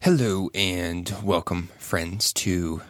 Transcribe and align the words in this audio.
Hello 0.00 0.48
and 0.54 1.12
welcome, 1.24 1.70
friends, 1.76 2.32
to 2.34 2.82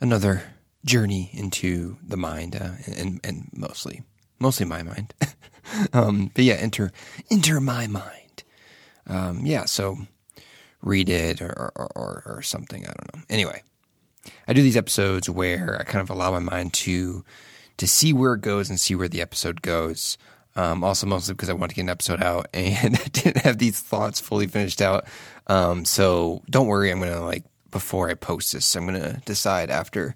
another 0.00 0.42
journey 0.86 1.28
into 1.34 1.98
the 2.02 2.16
mind, 2.16 2.56
uh, 2.56 2.70
and 2.96 3.20
and 3.22 3.50
mostly 3.52 4.04
mostly 4.38 4.64
my 4.64 4.82
mind. 4.82 5.12
um, 5.92 6.30
but 6.34 6.44
yeah, 6.44 6.54
enter 6.54 6.92
enter 7.30 7.60
my 7.60 7.86
mind. 7.86 8.42
Um, 9.06 9.44
yeah, 9.44 9.66
so 9.66 9.98
read 10.80 11.10
it 11.10 11.42
or, 11.42 11.72
or, 11.76 11.92
or 11.94 12.22
or 12.24 12.42
something. 12.42 12.84
I 12.84 12.86
don't 12.86 13.14
know. 13.14 13.22
Anyway, 13.28 13.62
I 14.48 14.54
do 14.54 14.62
these 14.62 14.78
episodes 14.78 15.28
where 15.28 15.76
I 15.78 15.84
kind 15.84 16.00
of 16.00 16.08
allow 16.08 16.30
my 16.30 16.38
mind 16.38 16.72
to 16.72 17.22
to 17.76 17.86
see 17.86 18.14
where 18.14 18.32
it 18.32 18.40
goes 18.40 18.70
and 18.70 18.80
see 18.80 18.94
where 18.94 19.08
the 19.08 19.20
episode 19.20 19.60
goes. 19.60 20.16
Um, 20.56 20.82
also, 20.82 21.06
mostly 21.06 21.34
because 21.34 21.48
I 21.48 21.52
wanted 21.52 21.70
to 21.70 21.74
get 21.76 21.82
an 21.82 21.88
episode 21.90 22.22
out 22.22 22.48
and 22.54 22.96
I 22.96 23.04
didn't 23.08 23.38
have 23.38 23.58
these 23.58 23.80
thoughts 23.80 24.20
fully 24.20 24.46
finished 24.46 24.82
out. 24.82 25.06
Um, 25.46 25.84
so 25.84 26.42
don't 26.50 26.66
worry, 26.66 26.90
I'm 26.90 27.00
gonna 27.00 27.24
like 27.24 27.44
before 27.70 28.10
I 28.10 28.14
post 28.14 28.52
this, 28.52 28.74
I'm 28.74 28.86
gonna 28.86 29.20
decide 29.24 29.70
after 29.70 30.14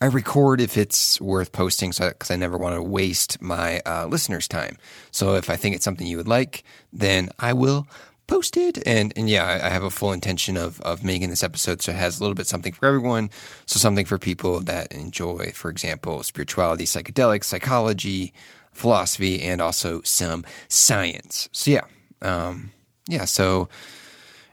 I 0.00 0.06
record 0.06 0.60
if 0.60 0.76
it's 0.76 1.20
worth 1.20 1.50
posting, 1.50 1.92
so 1.92 2.08
because 2.08 2.30
I 2.30 2.36
never 2.36 2.56
want 2.56 2.76
to 2.76 2.82
waste 2.82 3.42
my 3.42 3.80
uh, 3.84 4.06
listeners' 4.06 4.46
time. 4.46 4.76
So 5.10 5.34
if 5.34 5.50
I 5.50 5.56
think 5.56 5.74
it's 5.74 5.84
something 5.84 6.06
you 6.06 6.16
would 6.18 6.28
like, 6.28 6.62
then 6.92 7.30
I 7.40 7.52
will 7.52 7.88
post 8.28 8.56
it. 8.56 8.78
And 8.86 9.12
and 9.16 9.28
yeah, 9.28 9.44
I, 9.44 9.66
I 9.66 9.70
have 9.70 9.82
a 9.82 9.90
full 9.90 10.12
intention 10.12 10.56
of 10.56 10.80
of 10.82 11.02
making 11.02 11.30
this 11.30 11.42
episode 11.42 11.82
so 11.82 11.90
it 11.90 11.96
has 11.96 12.18
a 12.20 12.22
little 12.22 12.36
bit 12.36 12.46
something 12.46 12.72
for 12.72 12.86
everyone. 12.86 13.30
So 13.66 13.80
something 13.80 14.06
for 14.06 14.18
people 14.18 14.60
that 14.60 14.92
enjoy, 14.92 15.50
for 15.52 15.68
example, 15.68 16.22
spirituality, 16.22 16.84
psychedelics, 16.84 17.44
psychology, 17.44 18.32
philosophy, 18.78 19.42
and 19.42 19.60
also 19.60 20.00
some 20.02 20.44
science. 20.68 21.48
So 21.52 21.70
yeah, 21.70 21.84
um, 22.22 22.70
yeah. 23.08 23.24
So 23.24 23.68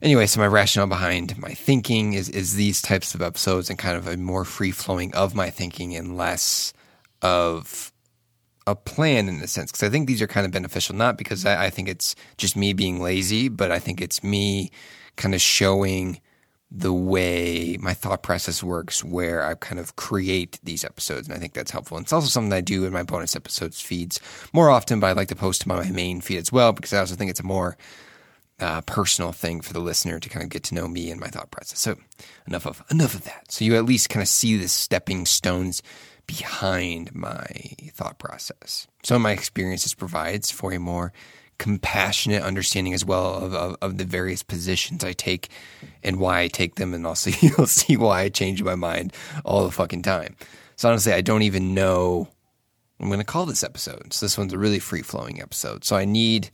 anyway, 0.02 0.26
so 0.26 0.40
my 0.40 0.48
rationale 0.48 0.88
behind 0.88 1.38
my 1.38 1.54
thinking 1.54 2.14
is 2.14 2.30
is 2.30 2.56
these 2.56 2.82
types 2.82 3.16
of 3.16 3.22
episodes 3.22 3.70
and 3.70 3.80
kind 3.80 3.98
of 3.98 4.08
a 4.08 4.18
more 4.18 4.46
free 4.46 4.72
flowing 4.72 5.14
of 5.14 5.36
my 5.36 5.50
thinking 5.50 5.95
and 5.95 6.17
less 6.17 6.73
of 7.22 7.92
a 8.67 8.76
plan 8.76 9.30
in 9.30 9.36
a 9.42 9.48
sense 9.48 9.72
because 9.72 9.84
I 9.84 9.90
think 9.90 10.08
these 10.08 10.22
are 10.22 10.28
kind 10.28 10.45
of 10.45 10.52
beneficial, 10.52 10.95
not 10.95 11.17
because 11.17 11.45
I, 11.45 11.66
I, 11.66 11.70
think 11.70 11.88
it's 11.88 12.16
just 12.38 12.56
me 12.56 12.73
being 12.73 13.00
lazy, 13.00 13.48
but 13.48 13.72
I 13.72 13.78
think 13.78 14.02
it's 14.02 14.23
me 14.23 14.72
kind 15.17 15.36
of 15.36 15.42
showing 15.42 16.20
the 16.78 16.94
way 16.94 17.78
my 17.80 17.94
thought 17.94 18.22
process 18.22 18.62
works 18.62 19.02
where 19.02 19.45
I 19.45 19.56
kind 19.56 19.80
of 19.80 19.95
create 19.95 20.59
these 20.64 20.84
episodes. 20.84 21.28
And 21.28 21.36
I 21.36 21.40
think 21.40 21.54
that's 21.54 21.72
helpful. 21.72 21.95
And 21.95 22.04
it's 22.04 22.12
also 22.12 22.28
something 22.28 22.52
I 22.52 22.59
do 22.59 22.84
in 22.84 22.92
my 22.92 23.04
bonus 23.04 23.36
episodes 23.36 23.80
feeds 23.80 24.20
more 24.52 24.70
often, 24.70 25.00
but 25.00 25.08
I 25.08 25.14
like 25.14 25.30
to 25.30 25.36
post 25.36 25.64
them 25.64 25.72
on 25.72 25.86
my 25.86 25.92
main 25.92 26.20
feed 26.20 26.38
as 26.38 26.52
well 26.52 26.73
because 26.73 26.92
I 26.92 27.00
also 27.00 27.16
think 27.16 27.32
it's 27.32 27.40
a 27.40 27.44
more 27.44 27.78
uh, 28.59 28.82
personal 28.82 29.32
thing 29.32 29.62
for 29.62 29.72
the 29.72 29.80
listener 29.80 30.20
to 30.20 30.30
kind 30.30 30.44
of 30.44 30.50
get 30.50 30.64
to 30.64 30.76
know 30.76 30.88
me 30.88 31.09
and 31.12 31.20
my 31.20 31.28
thought 31.28 31.50
process. 31.50 31.80
So 31.80 31.95
enough 32.45 32.66
of 32.67 32.84
enough 32.92 33.16
of 33.16 33.23
that. 33.23 33.52
So 33.52 33.64
you 33.64 33.78
at 33.78 33.86
least 33.86 34.10
kind 34.10 34.22
of 34.22 34.28
see 34.28 34.58
the 34.58 34.67
stepping 34.67 35.26
stones 35.26 35.82
behind 36.28 37.16
my 37.16 37.48
thought 37.94 38.20
process. 38.20 38.88
Of 39.10 39.22
my 39.22 39.32
experiences 39.32 39.94
provides 39.94 40.52
for 40.52 40.73
a 40.73 40.80
more 40.80 41.14
compassionate 41.58 42.44
understanding 42.44 42.94
as 42.94 43.06
well 43.06 43.36
of, 43.36 43.53
of, 43.53 43.78
of, 43.81 43.98
the 43.98 44.03
various 44.03 44.44
positions 44.44 45.03
I 45.03 45.14
take 45.14 45.50
and 46.03 46.20
why 46.20 46.42
I 46.42 46.48
take 46.48 46.75
them. 46.75 46.94
And 46.94 47.08
also 47.08 47.31
you'll 47.39 47.67
see 47.67 47.98
why 47.98 48.22
I 48.22 48.30
change 48.30 48.61
my 48.61 48.75
mind 48.75 49.14
all 49.44 49.64
the 49.64 49.72
fucking 49.72 50.02
time. 50.02 50.36
So 50.76 50.89
honestly, 50.89 51.14
I 51.14 51.22
don't 51.22 51.44
even 51.44 51.73
know 51.73 52.30
I'm 53.00 53.08
going 53.08 53.20
to 53.20 53.26
call 53.26 53.45
this 53.45 53.64
episode. 53.64 54.14
So 54.14 54.26
this 54.26 54.38
one's 54.38 54.53
a 54.53 54.58
really 54.58 54.80
free 54.80 55.02
flowing 55.02 55.42
episode. 55.42 55.83
So 55.83 55.95
I 55.95 56.06
need, 56.06 56.50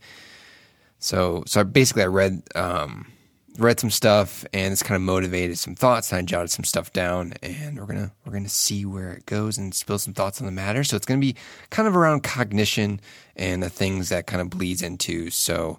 so, 0.98 1.44
so 1.46 1.62
basically 1.64 2.02
I 2.02 2.06
read, 2.06 2.42
um, 2.54 3.12
read 3.58 3.78
some 3.78 3.90
stuff 3.90 4.44
and 4.52 4.72
it's 4.72 4.82
kind 4.82 4.96
of 4.96 5.02
motivated 5.02 5.58
some 5.58 5.74
thoughts 5.74 6.10
and 6.10 6.18
I 6.18 6.22
jotted 6.22 6.50
some 6.50 6.64
stuff 6.64 6.92
down 6.92 7.34
and 7.42 7.78
we're 7.78 7.86
gonna 7.86 8.12
we're 8.24 8.32
gonna 8.32 8.48
see 8.48 8.84
where 8.84 9.12
it 9.12 9.26
goes 9.26 9.58
and 9.58 9.74
spill 9.74 9.98
some 9.98 10.14
thoughts 10.14 10.40
on 10.40 10.46
the 10.46 10.52
matter. 10.52 10.84
So 10.84 10.96
it's 10.96 11.06
gonna 11.06 11.20
be 11.20 11.36
kind 11.70 11.86
of 11.86 11.96
around 11.96 12.22
cognition 12.22 13.00
and 13.36 13.62
the 13.62 13.70
things 13.70 14.08
that 14.08 14.26
kind 14.26 14.40
of 14.40 14.50
bleeds 14.50 14.82
into. 14.82 15.30
So 15.30 15.78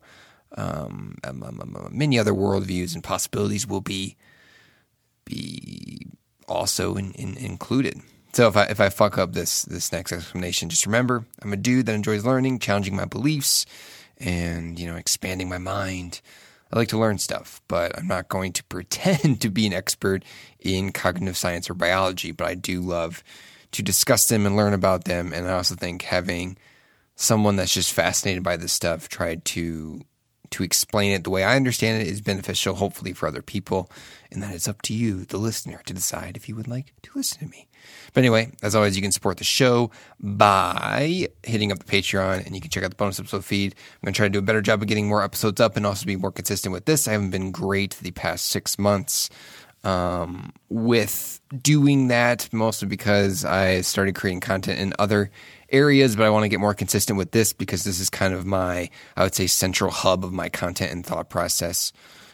um, 0.56 1.18
um, 1.24 1.44
um, 1.44 1.60
um, 1.62 1.90
many 1.92 2.20
other 2.20 2.34
worldviews 2.34 2.94
and 2.94 3.04
possibilities 3.04 3.68
will 3.68 3.82
be 3.82 4.16
be 5.26 6.08
also 6.48 6.96
in, 6.96 7.12
in, 7.14 7.38
included. 7.38 8.02
So 8.34 8.48
if 8.48 8.58
I 8.58 8.64
if 8.66 8.80
I 8.80 8.90
fuck 8.90 9.18
up 9.18 9.34
this 9.34 9.64
this 9.64 9.92
next 9.92 10.12
explanation, 10.12 10.70
just 10.70 10.86
remember 10.86 11.26
I'm 11.42 11.54
a 11.54 11.58
dude 11.58 11.86
that 11.88 11.96
enjoys 11.96 12.26
learning, 12.26 12.60
challenging 12.60 12.96
my 12.96 13.06
beliefs, 13.06 13.66
and 14.18 14.80
you 14.80 14.88
know 14.88 14.96
expanding 14.96 15.50
my 15.50 15.58
mind. 15.58 16.22
I 16.74 16.80
like 16.80 16.88
to 16.90 16.98
learn 16.98 17.20
stuff, 17.20 17.62
but 17.68 17.96
I'm 17.96 18.08
not 18.08 18.30
going 18.30 18.52
to 18.54 18.64
pretend 18.70 19.42
to 19.42 19.50
be 19.50 19.68
an 19.68 19.74
expert 19.74 20.26
in 20.60 20.92
cognitive 20.92 21.38
science 21.38 21.70
or 21.70 21.76
biology, 21.76 22.32
but 22.32 22.48
I 22.48 22.56
do 22.56 22.82
love 22.82 23.24
to 23.72 23.84
discuss 23.84 24.26
them 24.26 24.46
and 24.46 24.56
learn 24.56 24.74
about 24.74 25.06
them. 25.06 25.34
And 25.34 25.48
I 25.48 25.54
also 25.54 25.76
think 25.76 26.02
having 26.02 26.58
someone 27.16 27.58
that's 27.58 27.74
just 27.74 27.94
fascinated 27.94 28.42
by 28.42 28.58
this 28.58 28.74
stuff 28.74 29.08
try 29.08 29.36
to 29.36 30.02
to 30.54 30.64
explain 30.64 31.12
it 31.12 31.24
the 31.24 31.30
way 31.30 31.44
I 31.44 31.56
understand 31.56 32.02
it 32.02 32.08
is 32.08 32.22
beneficial, 32.22 32.76
hopefully, 32.76 33.14
for 33.14 33.28
other 33.28 33.42
people. 33.42 33.90
And 34.32 34.42
that 34.42 34.56
it's 34.56 34.68
up 34.68 34.82
to 34.84 34.94
you, 34.94 35.26
the 35.26 35.38
listener, 35.38 35.82
to 35.86 35.94
decide 35.94 36.36
if 36.36 36.50
you 36.50 36.56
would 36.56 36.68
like 36.68 36.94
to 37.04 37.12
listen 37.14 37.40
to 37.40 37.46
me. 37.46 37.68
But 38.14 38.22
anyway, 38.22 38.52
as 38.62 38.76
always, 38.76 38.96
you 38.96 39.02
can 39.02 39.12
support 39.12 39.38
the 39.38 39.44
show 39.44 39.92
by 40.20 41.28
hitting 41.44 41.72
up 41.72 41.80
the 41.80 41.86
Patreon 41.86 42.46
and 42.46 42.56
you 42.56 42.62
can 42.62 42.70
check 42.70 42.84
out 42.84 42.92
the 42.92 42.96
bonus 42.96 43.20
episode 43.20 43.46
feed. 43.46 43.76
I'm 43.76 44.06
going 44.06 44.14
to 44.14 44.18
try 44.18 44.28
to 44.28 44.32
do 44.32 44.40
a 44.40 44.44
better 44.44 44.62
job 44.62 44.82
of 44.82 44.88
getting 44.88 45.08
more 45.08 45.24
episodes 45.24 45.60
up 45.60 45.76
and 45.76 45.86
also 45.86 46.06
be 46.06 46.16
more 46.16 46.32
consistent 46.32 46.74
with 46.74 46.86
this. 46.86 47.08
I 47.08 47.12
haven't 47.12 47.32
been 47.32 47.52
great 47.52 47.98
the 48.02 48.12
past 48.12 48.48
six 48.48 48.80
months 48.80 49.30
um, 49.84 50.54
with 50.70 51.42
doing 51.62 52.08
that, 52.08 52.52
mostly 52.54 52.88
because 52.88 53.44
I 53.46 53.82
started 53.82 54.16
creating 54.16 54.40
content 54.40 54.80
in 54.80 54.94
other 54.98 55.30
areas, 55.70 56.16
but 56.16 56.26
I 56.26 56.30
want 56.30 56.44
to 56.44 56.50
get 56.50 56.60
more 56.60 56.74
consistent 56.74 57.18
with 57.18 57.32
this 57.32 57.54
because 57.54 57.84
this 57.84 58.00
is 58.00 58.10
kind 58.10 58.34
of 58.34 58.46
my, 58.46 58.90
I 59.18 59.24
would 59.24 59.36
say, 59.36 59.48
central 59.48 59.92
hub 59.92 60.24
of 60.24 60.32
my 60.32 60.50
content 60.50 60.92
and 60.92 61.06
thought 61.06 61.30
process 61.30 61.92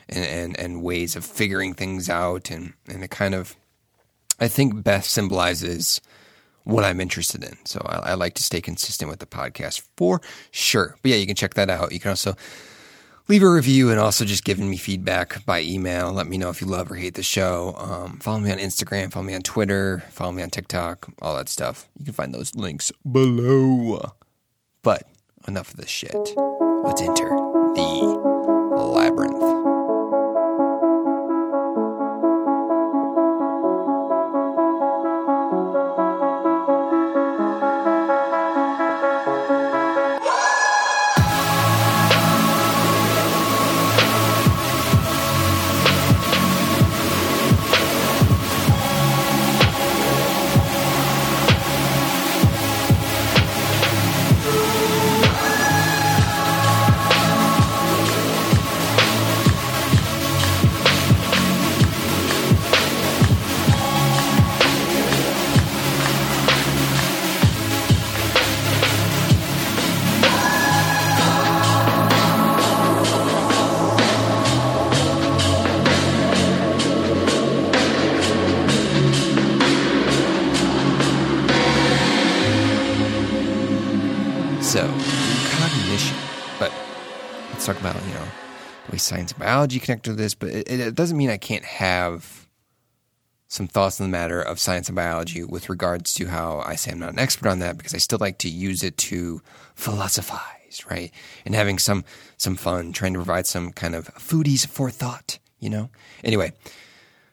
and, 0.08 0.26
and, 0.26 0.60
and 0.60 0.84
ways 0.84 1.16
of 1.16 1.26
figuring 1.26 1.74
things 1.74 2.10
out. 2.10 2.52
And, 2.52 2.74
and 2.88 3.04
it 3.04 3.10
kind 3.10 3.34
of, 3.34 3.56
I 4.40 4.48
think, 4.48 4.84
best 4.84 5.12
symbolizes 5.12 6.02
what 6.66 6.84
I'm 6.84 7.02
interested 7.02 7.44
in. 7.44 7.58
So 7.66 7.82
I, 7.86 8.12
I 8.12 8.14
like 8.14 8.36
to 8.36 8.44
stay 8.44 8.62
consistent 8.62 9.10
with 9.10 9.20
the 9.20 9.26
podcast 9.26 9.82
for 9.98 10.22
sure. 10.52 10.96
But 11.02 11.12
yeah, 11.12 11.18
you 11.18 11.26
can 11.26 11.36
check 11.36 11.56
that 11.56 11.70
out. 11.70 11.92
You 11.92 12.00
can 12.00 12.10
also 12.10 12.36
leave 13.30 13.44
a 13.44 13.50
review 13.50 13.92
and 13.92 14.00
also 14.00 14.26
just 14.26 14.44
giving 14.44 14.70
me 14.70 14.76
feedback 14.76 15.46
by 15.46 15.62
email. 15.62 16.12
Let 16.12 16.28
me 16.28 16.38
know 16.38 16.50
if 16.50 16.60
you 16.60 16.68
love 16.68 16.92
or 16.92 16.96
hate 16.96 17.14
the 17.14 17.24
show. 17.24 17.76
Um, 17.78 18.18
follow 18.18 18.40
me 18.40 18.52
on 18.52 18.58
Instagram, 18.58 19.12
follow 19.12 19.26
me 19.26 19.36
on 19.36 19.44
Twitter, 19.44 20.04
follow 20.10 20.32
me 20.32 20.42
on 20.42 20.50
TikTok, 20.50 21.08
all 21.22 21.38
that 21.38 21.48
stuff. 21.48 21.88
You 21.98 22.06
can 22.06 22.14
find 22.14 22.34
those 22.34 22.56
links 22.56 22.92
below. 23.10 24.14
But 24.82 25.04
enough 25.48 25.72
of 25.72 25.78
this 25.78 25.90
shit. 25.90 26.14
Let's 26.16 27.02
enter 27.02 27.30
the 27.30 28.20
labyrinth. 28.76 29.59
Biology 89.50 89.80
connect 89.80 90.06
to 90.06 90.14
this, 90.14 90.36
but 90.36 90.50
it, 90.50 90.70
it 90.70 90.96
doesn't 90.96 91.18
mean 91.18 91.30
I 91.30 91.38
can't 91.38 91.66
have 91.66 92.48
some 93.48 93.68
thoughts 93.68 94.00
on 94.00 94.08
the 94.08 94.12
matter 94.12 94.42
of 94.42 94.60
science 94.60 94.90
and 94.90 94.96
biology 94.96 95.44
with 95.44 95.70
regards 95.70 96.14
to 96.14 96.28
how 96.28 96.62
I 96.66 96.76
say 96.76 96.92
I'm 96.92 97.00
not 97.00 97.14
an 97.14 97.20
expert 97.20 97.50
on 97.50 97.60
that 97.60 97.78
because 97.78 97.96
I 97.96 97.98
still 97.98 98.20
like 98.20 98.38
to 98.40 98.50
use 98.50 98.84
it 98.84 98.96
to 98.98 99.42
philosophize, 99.76 100.86
right? 100.90 101.12
And 101.46 101.56
having 101.56 101.80
some 101.80 102.06
some 102.38 102.56
fun, 102.56 102.94
trying 102.94 103.14
to 103.14 103.20
provide 103.20 103.48
some 103.48 103.72
kind 103.72 103.96
of 103.96 104.14
foodies 104.16 104.68
for 104.68 104.92
thought 104.92 105.40
you 105.60 105.70
know? 105.70 105.90
Anyway, 106.24 106.54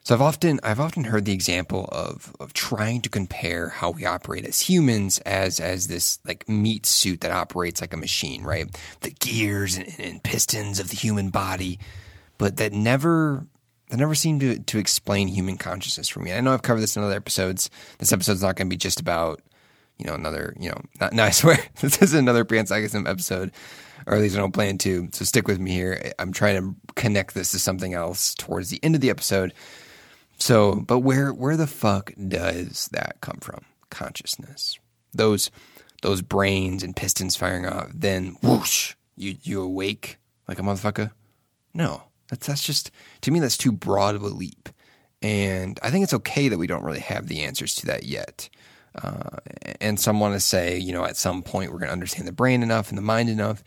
so 0.02 0.14
I've 0.14 0.20
often 0.22 0.60
I've 0.62 0.80
often 0.80 1.04
heard 1.04 1.24
the 1.24 1.32
example 1.32 1.88
of 1.90 2.34
of 2.38 2.52
trying 2.52 3.00
to 3.02 3.08
compare 3.08 3.70
how 3.70 3.90
we 3.90 4.04
operate 4.04 4.44
as 4.44 4.60
humans 4.60 5.18
as 5.20 5.58
as 5.58 5.88
this 5.88 6.18
like 6.24 6.48
meat 6.48 6.86
suit 6.86 7.22
that 7.22 7.32
operates 7.32 7.80
like 7.80 7.92
a 7.92 7.96
machine, 7.96 8.42
right? 8.42 8.68
The 9.00 9.10
gears 9.10 9.76
and, 9.76 9.94
and 9.98 10.22
pistons 10.22 10.78
of 10.78 10.90
the 10.90 10.96
human 10.96 11.30
body, 11.30 11.78
but 12.38 12.56
that 12.56 12.72
never 12.72 13.46
that 13.90 13.98
never 13.98 14.14
seemed 14.14 14.40
to 14.40 14.58
to 14.58 14.78
explain 14.78 15.28
human 15.28 15.56
consciousness 15.56 16.08
for 16.08 16.20
me. 16.20 16.32
I 16.32 16.40
know 16.40 16.52
I've 16.52 16.62
covered 16.62 16.80
this 16.80 16.96
in 16.96 17.02
other 17.02 17.16
episodes. 17.16 17.70
This 17.98 18.12
episode's 18.12 18.42
not 18.42 18.56
going 18.56 18.68
to 18.68 18.74
be 18.74 18.78
just 18.78 19.00
about 19.00 19.40
you 19.98 20.06
know 20.06 20.14
another 20.14 20.54
you 20.58 20.70
know 20.70 20.80
not, 21.00 21.12
no 21.12 21.22
I 21.24 21.30
swear 21.30 21.58
this 21.80 22.02
is 22.02 22.14
another 22.14 22.44
panpsychism 22.44 23.08
episode, 23.08 23.52
or 24.06 24.14
at 24.14 24.20
least 24.20 24.36
I 24.36 24.38
don't 24.38 24.52
plan 24.52 24.78
to. 24.78 25.08
So 25.12 25.24
stick 25.24 25.48
with 25.48 25.58
me 25.58 25.72
here. 25.72 26.12
I'm 26.18 26.32
trying 26.32 26.56
to 26.56 26.92
connect 26.94 27.34
this 27.34 27.52
to 27.52 27.58
something 27.58 27.94
else 27.94 28.34
towards 28.34 28.70
the 28.70 28.80
end 28.82 28.94
of 28.94 29.00
the 29.00 29.10
episode 29.10 29.52
so, 30.38 30.74
but 30.74 31.00
where 31.00 31.32
where 31.32 31.56
the 31.56 31.66
fuck 31.66 32.12
does 32.28 32.88
that 32.92 33.20
come 33.20 33.38
from? 33.40 33.64
Consciousness. 33.90 34.78
Those 35.12 35.50
those 36.02 36.22
brains 36.22 36.82
and 36.82 36.94
pistons 36.94 37.36
firing 37.36 37.66
off, 37.66 37.90
then 37.94 38.36
whoosh, 38.42 38.94
you 39.16 39.36
you 39.42 39.62
awake 39.62 40.18
like 40.46 40.58
a 40.58 40.62
motherfucker? 40.62 41.12
No. 41.72 42.02
That's 42.28 42.46
that's 42.46 42.62
just 42.62 42.90
to 43.22 43.30
me 43.30 43.40
that's 43.40 43.56
too 43.56 43.72
broad 43.72 44.14
of 44.14 44.22
a 44.22 44.28
leap. 44.28 44.68
And 45.22 45.78
I 45.82 45.90
think 45.90 46.04
it's 46.04 46.14
okay 46.14 46.48
that 46.48 46.58
we 46.58 46.66
don't 46.66 46.84
really 46.84 47.00
have 47.00 47.26
the 47.26 47.42
answers 47.42 47.74
to 47.76 47.86
that 47.86 48.04
yet. 48.04 48.48
Uh, 48.94 49.38
and 49.80 49.98
some 50.00 50.20
want 50.20 50.34
to 50.34 50.40
say, 50.40 50.78
you 50.78 50.92
know, 50.92 51.04
at 51.04 51.16
some 51.16 51.42
point 51.42 51.72
we're 51.72 51.78
going 51.78 51.88
to 51.88 51.92
understand 51.92 52.28
the 52.28 52.32
brain 52.32 52.62
enough 52.62 52.88
and 52.88 52.98
the 52.98 53.02
mind 53.02 53.28
enough 53.28 53.62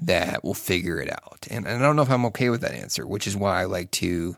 that 0.00 0.42
we'll 0.42 0.54
figure 0.54 1.00
it 1.00 1.10
out. 1.10 1.46
And, 1.50 1.66
and 1.66 1.82
I 1.82 1.86
don't 1.86 1.96
know 1.96 2.02
if 2.02 2.10
I'm 2.10 2.24
okay 2.26 2.50
with 2.50 2.62
that 2.62 2.74
answer, 2.74 3.06
which 3.06 3.26
is 3.26 3.36
why 3.36 3.60
I 3.60 3.64
like 3.64 3.90
to 3.92 4.36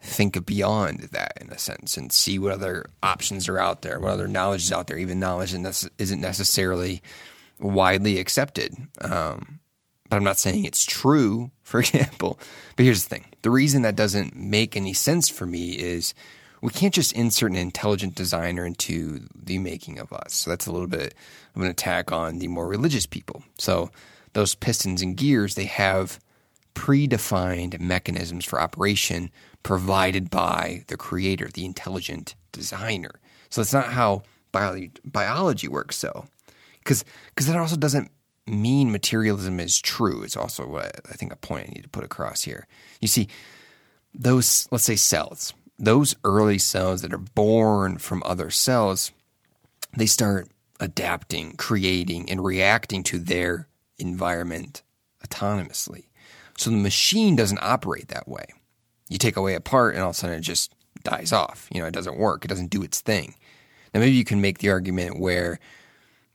think 0.00 0.44
beyond 0.44 1.00
that 1.12 1.32
in 1.40 1.50
a 1.50 1.58
sense 1.58 1.96
and 1.96 2.12
see 2.12 2.38
what 2.38 2.52
other 2.52 2.86
options 3.02 3.48
are 3.48 3.58
out 3.58 3.82
there, 3.82 4.00
what 4.00 4.10
other 4.10 4.26
knowledge 4.28 4.62
is 4.62 4.72
out 4.72 4.88
there, 4.88 4.98
even 4.98 5.20
knowledge 5.20 5.52
that 5.52 5.88
isn't 5.98 6.20
necessarily 6.20 7.02
widely 7.60 8.18
accepted. 8.18 8.74
Um, 9.00 9.60
but 10.12 10.18
I'm 10.18 10.24
not 10.24 10.38
saying 10.38 10.66
it's 10.66 10.84
true, 10.84 11.52
for 11.62 11.80
example. 11.80 12.38
But 12.76 12.84
here's 12.84 13.04
the 13.04 13.08
thing 13.08 13.24
the 13.40 13.50
reason 13.50 13.80
that 13.80 13.96
doesn't 13.96 14.36
make 14.36 14.76
any 14.76 14.92
sense 14.92 15.30
for 15.30 15.46
me 15.46 15.70
is 15.70 16.12
we 16.60 16.68
can't 16.68 16.92
just 16.92 17.14
insert 17.14 17.50
an 17.50 17.56
intelligent 17.56 18.14
designer 18.14 18.66
into 18.66 19.26
the 19.34 19.56
making 19.56 19.98
of 19.98 20.12
us. 20.12 20.34
So 20.34 20.50
that's 20.50 20.66
a 20.66 20.70
little 20.70 20.86
bit 20.86 21.14
of 21.56 21.62
an 21.62 21.68
attack 21.68 22.12
on 22.12 22.40
the 22.40 22.48
more 22.48 22.68
religious 22.68 23.06
people. 23.06 23.42
So 23.58 23.90
those 24.34 24.54
pistons 24.54 25.00
and 25.00 25.16
gears, 25.16 25.54
they 25.54 25.64
have 25.64 26.20
predefined 26.74 27.80
mechanisms 27.80 28.44
for 28.44 28.60
operation 28.60 29.30
provided 29.62 30.28
by 30.28 30.84
the 30.88 30.98
creator, 30.98 31.48
the 31.48 31.64
intelligent 31.64 32.34
designer. 32.52 33.12
So 33.48 33.62
that's 33.62 33.72
not 33.72 33.86
how 33.86 34.24
biology, 34.52 34.90
biology 35.06 35.68
works, 35.68 35.96
so. 35.96 36.26
Because 36.84 37.06
that 37.46 37.56
also 37.56 37.76
doesn't 37.76 38.10
mean 38.46 38.90
materialism 38.90 39.60
is 39.60 39.80
true. 39.80 40.22
It's 40.22 40.36
also 40.36 40.66
what 40.66 41.00
I 41.08 41.14
think 41.14 41.32
a 41.32 41.36
point 41.36 41.68
I 41.68 41.72
need 41.72 41.82
to 41.82 41.88
put 41.88 42.04
across 42.04 42.42
here. 42.42 42.66
You 43.00 43.08
see, 43.08 43.28
those, 44.14 44.68
let's 44.70 44.84
say 44.84 44.96
cells, 44.96 45.54
those 45.78 46.14
early 46.24 46.58
cells 46.58 47.02
that 47.02 47.12
are 47.12 47.18
born 47.18 47.98
from 47.98 48.22
other 48.24 48.50
cells, 48.50 49.12
they 49.96 50.06
start 50.06 50.48
adapting, 50.80 51.54
creating, 51.56 52.30
and 52.30 52.44
reacting 52.44 53.02
to 53.04 53.18
their 53.18 53.68
environment 53.98 54.82
autonomously. 55.24 56.06
So 56.58 56.70
the 56.70 56.76
machine 56.76 57.36
doesn't 57.36 57.62
operate 57.62 58.08
that 58.08 58.28
way. 58.28 58.46
You 59.08 59.18
take 59.18 59.36
away 59.36 59.54
a 59.54 59.60
part 59.60 59.94
and 59.94 60.02
all 60.02 60.10
of 60.10 60.16
a 60.16 60.18
sudden 60.18 60.38
it 60.38 60.42
just 60.42 60.74
dies 61.04 61.32
off. 61.32 61.68
You 61.72 61.80
know, 61.80 61.86
it 61.86 61.94
doesn't 61.94 62.18
work. 62.18 62.44
It 62.44 62.48
doesn't 62.48 62.70
do 62.70 62.82
its 62.82 63.00
thing. 63.00 63.34
Now 63.94 64.00
maybe 64.00 64.16
you 64.16 64.24
can 64.24 64.40
make 64.40 64.58
the 64.58 64.70
argument 64.70 65.20
where 65.20 65.58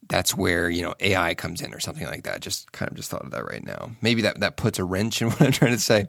that's 0.10 0.36
where, 0.36 0.70
you 0.70 0.82
know, 0.82 0.96
AI 1.00 1.36
comes 1.36 1.62
in 1.62 1.74
or 1.74 1.80
something 1.80 2.06
like 2.06 2.24
that. 2.24 2.42
Just 2.42 2.72
kind 2.72 2.90
of 2.90 2.98
just 2.98 3.10
thought 3.10 3.24
of 3.24 3.32
that 3.32 3.46
right 3.46 3.64
now. 3.64 3.92
Maybe 4.02 4.22
that, 4.24 4.40
that 4.40 4.58
puts 4.58 4.80
a 4.80 4.84
wrench 4.84 5.22
in 5.22 5.30
what 5.30 5.42
I'm 5.42 5.52
trying 5.52 5.74
to 5.74 5.80
say. 5.80 6.08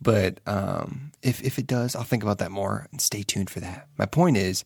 But 0.00 0.40
um, 0.46 1.12
if, 1.22 1.42
if 1.42 1.58
it 1.58 1.66
does, 1.66 1.96
I'll 1.96 2.04
think 2.04 2.22
about 2.22 2.38
that 2.38 2.50
more 2.50 2.86
and 2.90 3.00
stay 3.00 3.22
tuned 3.22 3.50
for 3.50 3.60
that. 3.60 3.88
My 3.98 4.06
point 4.06 4.36
is 4.36 4.64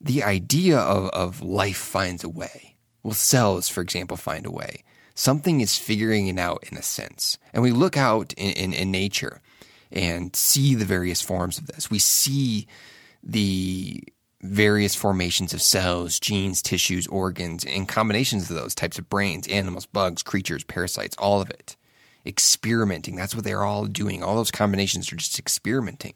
the 0.00 0.22
idea 0.22 0.78
of, 0.78 1.08
of 1.10 1.42
life 1.42 1.76
finds 1.76 2.24
a 2.24 2.28
way. 2.28 2.76
Well, 3.02 3.14
cells, 3.14 3.68
for 3.68 3.80
example, 3.80 4.16
find 4.16 4.46
a 4.46 4.50
way 4.50 4.84
something 5.20 5.60
is 5.60 5.76
figuring 5.76 6.28
it 6.28 6.38
out 6.38 6.64
in 6.70 6.78
a 6.78 6.82
sense. 6.82 7.38
And 7.52 7.62
we 7.62 7.72
look 7.72 7.96
out 7.96 8.32
in, 8.34 8.52
in, 8.52 8.72
in 8.72 8.90
nature 8.90 9.42
and 9.92 10.34
see 10.34 10.74
the 10.74 10.84
various 10.86 11.20
forms 11.20 11.58
of 11.58 11.66
this. 11.66 11.90
We 11.90 11.98
see 11.98 12.66
the 13.22 14.02
various 14.62 14.94
formations 14.94 15.54
of 15.54 15.62
cells, 15.62 16.20
genes, 16.20 16.60
tissues, 16.60 17.06
organs, 17.06 17.64
and 17.64 17.88
combinations 17.88 18.50
of 18.50 18.56
those 18.56 18.74
types 18.74 18.98
of 18.98 19.08
brains, 19.08 19.48
animals, 19.48 19.86
bugs, 19.86 20.22
creatures, 20.22 20.64
parasites, 20.64 21.16
all 21.18 21.40
of 21.40 21.50
it. 21.50 21.76
Experimenting. 22.26 23.16
That's 23.16 23.34
what 23.34 23.44
they're 23.44 23.64
all 23.64 23.86
doing. 23.86 24.22
All 24.22 24.36
those 24.36 24.50
combinations 24.50 25.12
are 25.12 25.16
just 25.16 25.38
experimenting, 25.38 26.14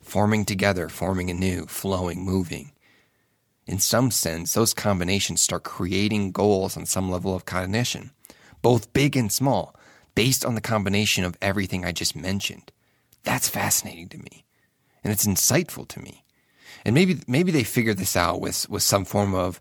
forming 0.00 0.44
together, 0.44 0.88
forming 0.88 1.30
anew, 1.30 1.66
flowing, 1.66 2.24
moving 2.24 2.72
in 3.66 3.78
some 3.78 4.10
sense, 4.10 4.52
those 4.52 4.74
combinations 4.74 5.40
start 5.40 5.62
creating 5.62 6.32
goals 6.32 6.76
on 6.76 6.86
some 6.86 7.10
level 7.10 7.34
of 7.34 7.44
cognition, 7.44 8.10
both 8.60 8.92
big 8.92 9.16
and 9.16 9.30
small, 9.30 9.76
based 10.14 10.44
on 10.44 10.54
the 10.54 10.60
combination 10.60 11.24
of 11.24 11.36
everything 11.40 11.84
I 11.84 11.92
just 11.92 12.16
mentioned. 12.16 12.72
That's 13.22 13.48
fascinating 13.48 14.08
to 14.08 14.18
me. 14.18 14.44
And 15.04 15.12
it's 15.12 15.26
insightful 15.26 15.86
to 15.88 16.00
me. 16.00 16.21
And 16.84 16.94
maybe 16.94 17.20
maybe 17.26 17.52
they 17.52 17.64
figured 17.64 17.98
this 17.98 18.16
out 18.16 18.40
with, 18.40 18.68
with 18.68 18.82
some 18.82 19.04
form 19.04 19.34
of 19.34 19.60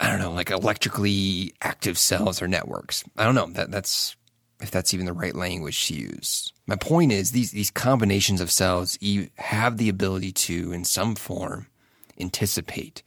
I 0.00 0.10
don't 0.10 0.20
know, 0.20 0.32
like 0.32 0.50
electrically 0.50 1.54
active 1.60 1.98
cells 1.98 2.40
or 2.40 2.46
networks. 2.46 3.04
I 3.16 3.24
don't 3.24 3.34
know. 3.34 3.48
That 3.48 3.70
that's 3.70 4.16
if 4.60 4.70
that's 4.70 4.94
even 4.94 5.06
the 5.06 5.12
right 5.12 5.34
language 5.34 5.86
to 5.86 5.94
use. 5.94 6.52
My 6.66 6.76
point 6.76 7.12
is 7.12 7.32
these 7.32 7.50
these 7.50 7.70
combinations 7.70 8.40
of 8.40 8.50
cells 8.50 8.98
have 9.38 9.76
the 9.76 9.88
ability 9.88 10.32
to, 10.32 10.72
in 10.72 10.84
some 10.84 11.14
form, 11.14 11.66
anticipate, 12.18 13.02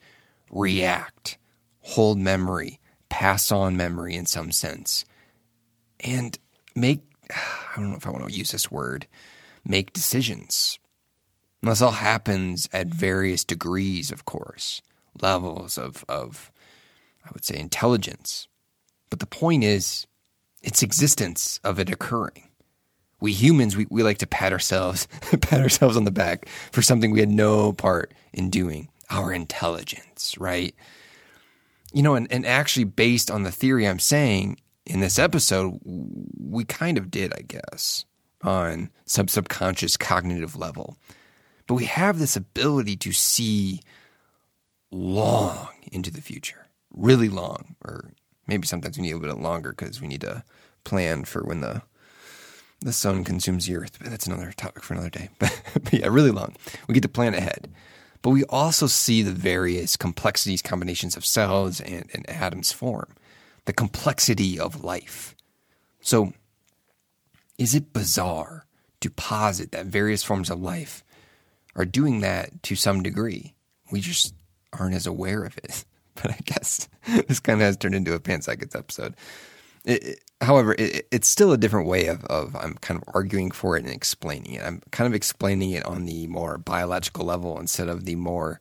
react, 0.51 1.37
hold 1.79 2.17
memory, 2.17 2.79
pass 3.09 3.51
on 3.51 3.77
memory 3.77 4.15
in 4.15 4.25
some 4.25 4.51
sense, 4.51 5.05
and 6.01 6.37
make, 6.75 7.01
I 7.31 7.75
don't 7.77 7.91
know 7.91 7.97
if 7.97 8.07
I 8.07 8.11
want 8.11 8.27
to 8.27 8.33
use 8.33 8.51
this 8.51 8.69
word, 8.69 9.07
make 9.65 9.93
decisions. 9.93 10.77
This 11.63 11.81
all 11.81 11.91
happens 11.91 12.67
at 12.73 12.87
various 12.87 13.43
degrees, 13.43 14.11
of 14.11 14.25
course, 14.25 14.81
levels 15.21 15.77
of, 15.77 16.03
of, 16.09 16.51
I 17.25 17.29
would 17.33 17.45
say, 17.45 17.57
intelligence. 17.57 18.47
But 19.09 19.19
the 19.19 19.27
point 19.27 19.63
is, 19.63 20.07
its 20.63 20.81
existence 20.81 21.59
of 21.63 21.79
it 21.79 21.89
occurring. 21.89 22.47
We 23.19 23.33
humans, 23.33 23.77
we, 23.77 23.85
we 23.89 24.01
like 24.01 24.17
to 24.19 24.27
pat 24.27 24.51
ourselves, 24.51 25.07
pat 25.41 25.61
ourselves 25.61 25.97
on 25.97 26.05
the 26.05 26.11
back 26.11 26.47
for 26.71 26.81
something 26.81 27.11
we 27.11 27.19
had 27.19 27.29
no 27.29 27.73
part 27.73 28.13
in 28.33 28.49
doing 28.49 28.89
our 29.11 29.31
intelligence, 29.31 30.35
right? 30.39 30.73
You 31.93 32.01
know, 32.01 32.15
and, 32.15 32.31
and 32.31 32.45
actually, 32.45 32.85
based 32.85 33.29
on 33.29 33.43
the 33.43 33.51
theory 33.51 33.87
I'm 33.87 33.99
saying 33.99 34.59
in 34.85 35.01
this 35.01 35.19
episode, 35.19 35.79
we 35.83 36.63
kind 36.63 36.97
of 36.97 37.11
did, 37.11 37.33
I 37.33 37.41
guess, 37.41 38.05
on 38.41 38.89
some 39.05 39.27
subconscious 39.27 39.97
cognitive 39.97 40.55
level. 40.55 40.97
But 41.71 41.75
we 41.75 41.85
have 41.85 42.19
this 42.19 42.35
ability 42.35 42.97
to 42.97 43.13
see 43.13 43.79
long 44.91 45.69
into 45.89 46.11
the 46.11 46.19
future, 46.19 46.67
really 46.93 47.29
long, 47.29 47.77
or 47.85 48.11
maybe 48.45 48.67
sometimes 48.67 48.97
we 48.97 49.03
need 49.03 49.13
a 49.13 49.17
little 49.17 49.37
bit 49.37 49.41
longer 49.41 49.69
because 49.69 50.01
we 50.01 50.09
need 50.09 50.19
to 50.19 50.43
plan 50.83 51.23
for 51.23 51.45
when 51.45 51.61
the 51.61 51.81
the 52.81 52.91
sun 52.91 53.23
consumes 53.23 53.67
the 53.67 53.77
earth. 53.77 53.99
But 54.01 54.09
that's 54.09 54.27
another 54.27 54.51
topic 54.51 54.83
for 54.83 54.95
another 54.95 55.11
day. 55.11 55.29
But, 55.39 55.61
but 55.75 55.93
yeah, 55.93 56.07
really 56.07 56.31
long. 56.31 56.57
We 56.89 56.93
get 56.93 57.03
to 57.03 57.07
plan 57.07 57.35
ahead. 57.35 57.71
But 58.21 58.31
we 58.31 58.43
also 58.49 58.87
see 58.87 59.21
the 59.21 59.31
various 59.31 59.95
complexities, 59.95 60.61
combinations 60.61 61.15
of 61.15 61.25
cells 61.25 61.79
and, 61.79 62.09
and 62.13 62.29
atoms 62.29 62.73
form, 62.73 63.15
the 63.63 63.71
complexity 63.71 64.59
of 64.59 64.83
life. 64.83 65.37
So, 66.01 66.33
is 67.57 67.73
it 67.73 67.93
bizarre 67.93 68.65
to 68.99 69.09
posit 69.09 69.71
that 69.71 69.85
various 69.85 70.21
forms 70.21 70.49
of 70.49 70.61
life 70.61 71.05
are 71.75 71.85
doing 71.85 72.21
that 72.21 72.63
to 72.63 72.75
some 72.75 73.03
degree? 73.03 73.55
We 73.91 74.01
just 74.01 74.33
aren't 74.73 74.95
as 74.95 75.07
aware 75.07 75.43
of 75.43 75.57
it. 75.57 75.85
But 76.21 76.31
I 76.31 76.39
guess 76.43 76.89
this 77.27 77.39
kind 77.39 77.61
of 77.61 77.65
has 77.65 77.77
turned 77.77 77.95
into 77.95 78.13
a 78.13 78.19
panpsychics 78.19 78.77
episode. 78.77 79.15
It, 79.85 80.03
it, 80.03 80.23
however, 80.41 80.75
it, 80.77 81.07
it's 81.09 81.27
still 81.27 81.53
a 81.53 81.57
different 81.57 81.87
way 81.87 82.07
of, 82.07 82.25
of 82.25 82.53
I'm 82.53 82.73
kind 82.75 83.01
of 83.01 83.15
arguing 83.15 83.49
for 83.49 83.77
it 83.77 83.85
and 83.85 83.93
explaining 83.93 84.55
it. 84.55 84.61
I'm 84.61 84.81
kind 84.91 85.07
of 85.07 85.15
explaining 85.15 85.71
it 85.71 85.85
on 85.85 86.05
the 86.05 86.27
more 86.27 86.57
biological 86.57 87.25
level 87.25 87.57
instead 87.57 87.87
of 87.87 88.03
the 88.03 88.15
more 88.15 88.59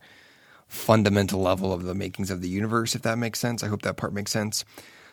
fundamental 0.69 1.41
level 1.41 1.73
of 1.73 1.83
the 1.83 1.95
makings 1.95 2.31
of 2.31 2.41
the 2.41 2.49
universe, 2.49 2.95
if 2.95 3.03
that 3.03 3.19
makes 3.19 3.41
sense. 3.41 3.65
I 3.65 3.69
hope 3.69 3.83
that 3.83 3.97
part 3.97 4.15
makes 4.15 4.31
sense. 4.31 4.65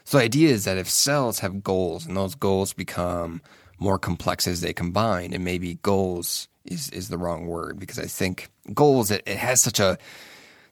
So 0.03 0.19
the 0.19 0.23
idea 0.23 0.49
is 0.49 0.63
that 0.65 0.77
if 0.77 0.87
cells 0.87 1.39
have 1.39 1.63
goals 1.63 2.05
and 2.05 2.15
those 2.15 2.35
goals 2.35 2.71
become 2.71 3.41
more 3.79 3.99
complex 3.99 4.47
as 4.47 4.61
they 4.61 4.73
combine. 4.73 5.33
And 5.33 5.43
maybe 5.43 5.75
goals 5.81 6.47
is, 6.65 6.89
is 6.89 7.09
the 7.09 7.17
wrong 7.17 7.47
word 7.47 7.79
because 7.79 7.99
I 7.99 8.05
think 8.05 8.49
goals, 8.73 9.11
it, 9.11 9.23
it 9.25 9.37
has 9.37 9.61
such 9.61 9.79
a, 9.79 9.97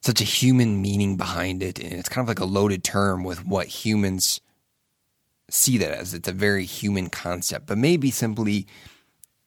such 0.01 0.21
a 0.21 0.25
human 0.25 0.81
meaning 0.81 1.17
behind 1.17 1.63
it. 1.63 1.79
And 1.79 1.93
it's 1.93 2.09
kind 2.09 2.23
of 2.23 2.27
like 2.27 2.39
a 2.39 2.45
loaded 2.45 2.83
term 2.83 3.23
with 3.23 3.45
what 3.45 3.67
humans 3.67 4.39
see 5.49 5.77
that 5.77 5.91
as. 5.91 6.13
It's 6.13 6.27
a 6.27 6.33
very 6.33 6.65
human 6.65 7.09
concept, 7.09 7.67
but 7.67 7.77
maybe 7.77 8.11
simply 8.11 8.67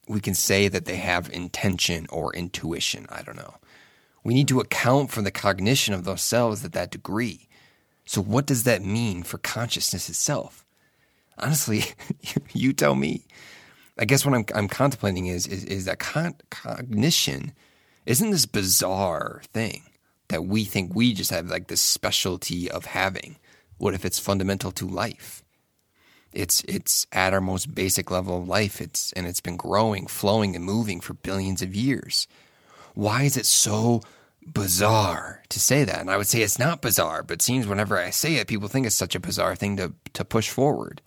we 0.08 0.20
can 0.20 0.34
say 0.34 0.68
that 0.68 0.84
they 0.84 0.96
have 0.96 1.30
intention 1.30 2.06
or 2.10 2.34
intuition. 2.34 3.06
I 3.10 3.22
don't 3.22 3.36
know. 3.36 3.54
We 4.24 4.34
need 4.34 4.48
to 4.48 4.60
account 4.60 5.10
for 5.10 5.22
the 5.22 5.30
cognition 5.30 5.94
of 5.94 6.20
cells 6.20 6.64
at 6.64 6.72
that 6.72 6.90
degree. 6.90 7.48
So, 8.04 8.22
what 8.22 8.46
does 8.46 8.64
that 8.64 8.82
mean 8.82 9.22
for 9.22 9.38
consciousness 9.38 10.08
itself? 10.08 10.64
Honestly, 11.38 11.84
you 12.52 12.72
tell 12.72 12.94
me. 12.94 13.24
I 14.00 14.04
guess 14.04 14.24
what 14.24 14.34
I'm, 14.34 14.44
I'm 14.54 14.68
contemplating 14.68 15.26
is, 15.26 15.46
is, 15.46 15.64
is 15.64 15.84
that 15.86 15.98
con- 15.98 16.36
cognition 16.50 17.52
isn't 18.06 18.30
this 18.30 18.46
bizarre 18.46 19.42
thing 19.52 19.82
that 20.28 20.44
we 20.44 20.64
think 20.64 20.94
we 20.94 21.12
just 21.12 21.30
have 21.30 21.50
like 21.50 21.66
this 21.66 21.80
specialty 21.80 22.70
of 22.70 22.86
having. 22.86 23.36
What 23.78 23.94
if 23.94 24.04
it's 24.04 24.18
fundamental 24.18 24.70
to 24.72 24.86
life? 24.86 25.42
It's 26.32 26.62
it's 26.64 27.06
at 27.12 27.32
our 27.32 27.40
most 27.40 27.74
basic 27.74 28.10
level 28.10 28.38
of 28.38 28.48
life. 28.48 28.80
It's 28.80 29.12
and 29.12 29.26
it's 29.26 29.40
been 29.40 29.56
growing, 29.56 30.06
flowing, 30.06 30.54
and 30.54 30.64
moving 30.64 31.00
for 31.00 31.14
billions 31.14 31.62
of 31.62 31.74
years. 31.74 32.28
Why 32.94 33.22
is 33.22 33.36
it 33.36 33.46
so 33.46 34.02
bizarre 34.46 35.42
to 35.48 35.60
say 35.60 35.84
that? 35.84 36.00
And 36.00 36.10
I 36.10 36.16
would 36.16 36.26
say 36.26 36.42
it's 36.42 36.58
not 36.58 36.82
bizarre, 36.82 37.22
but 37.22 37.34
it 37.34 37.42
seems 37.42 37.66
whenever 37.66 37.98
I 37.98 38.10
say 38.10 38.36
it, 38.36 38.48
people 38.48 38.68
think 38.68 38.86
it's 38.86 38.94
such 38.94 39.14
a 39.14 39.20
bizarre 39.20 39.56
thing 39.56 39.76
to 39.78 39.94
to 40.12 40.24
push 40.24 40.50
forward. 40.50 41.00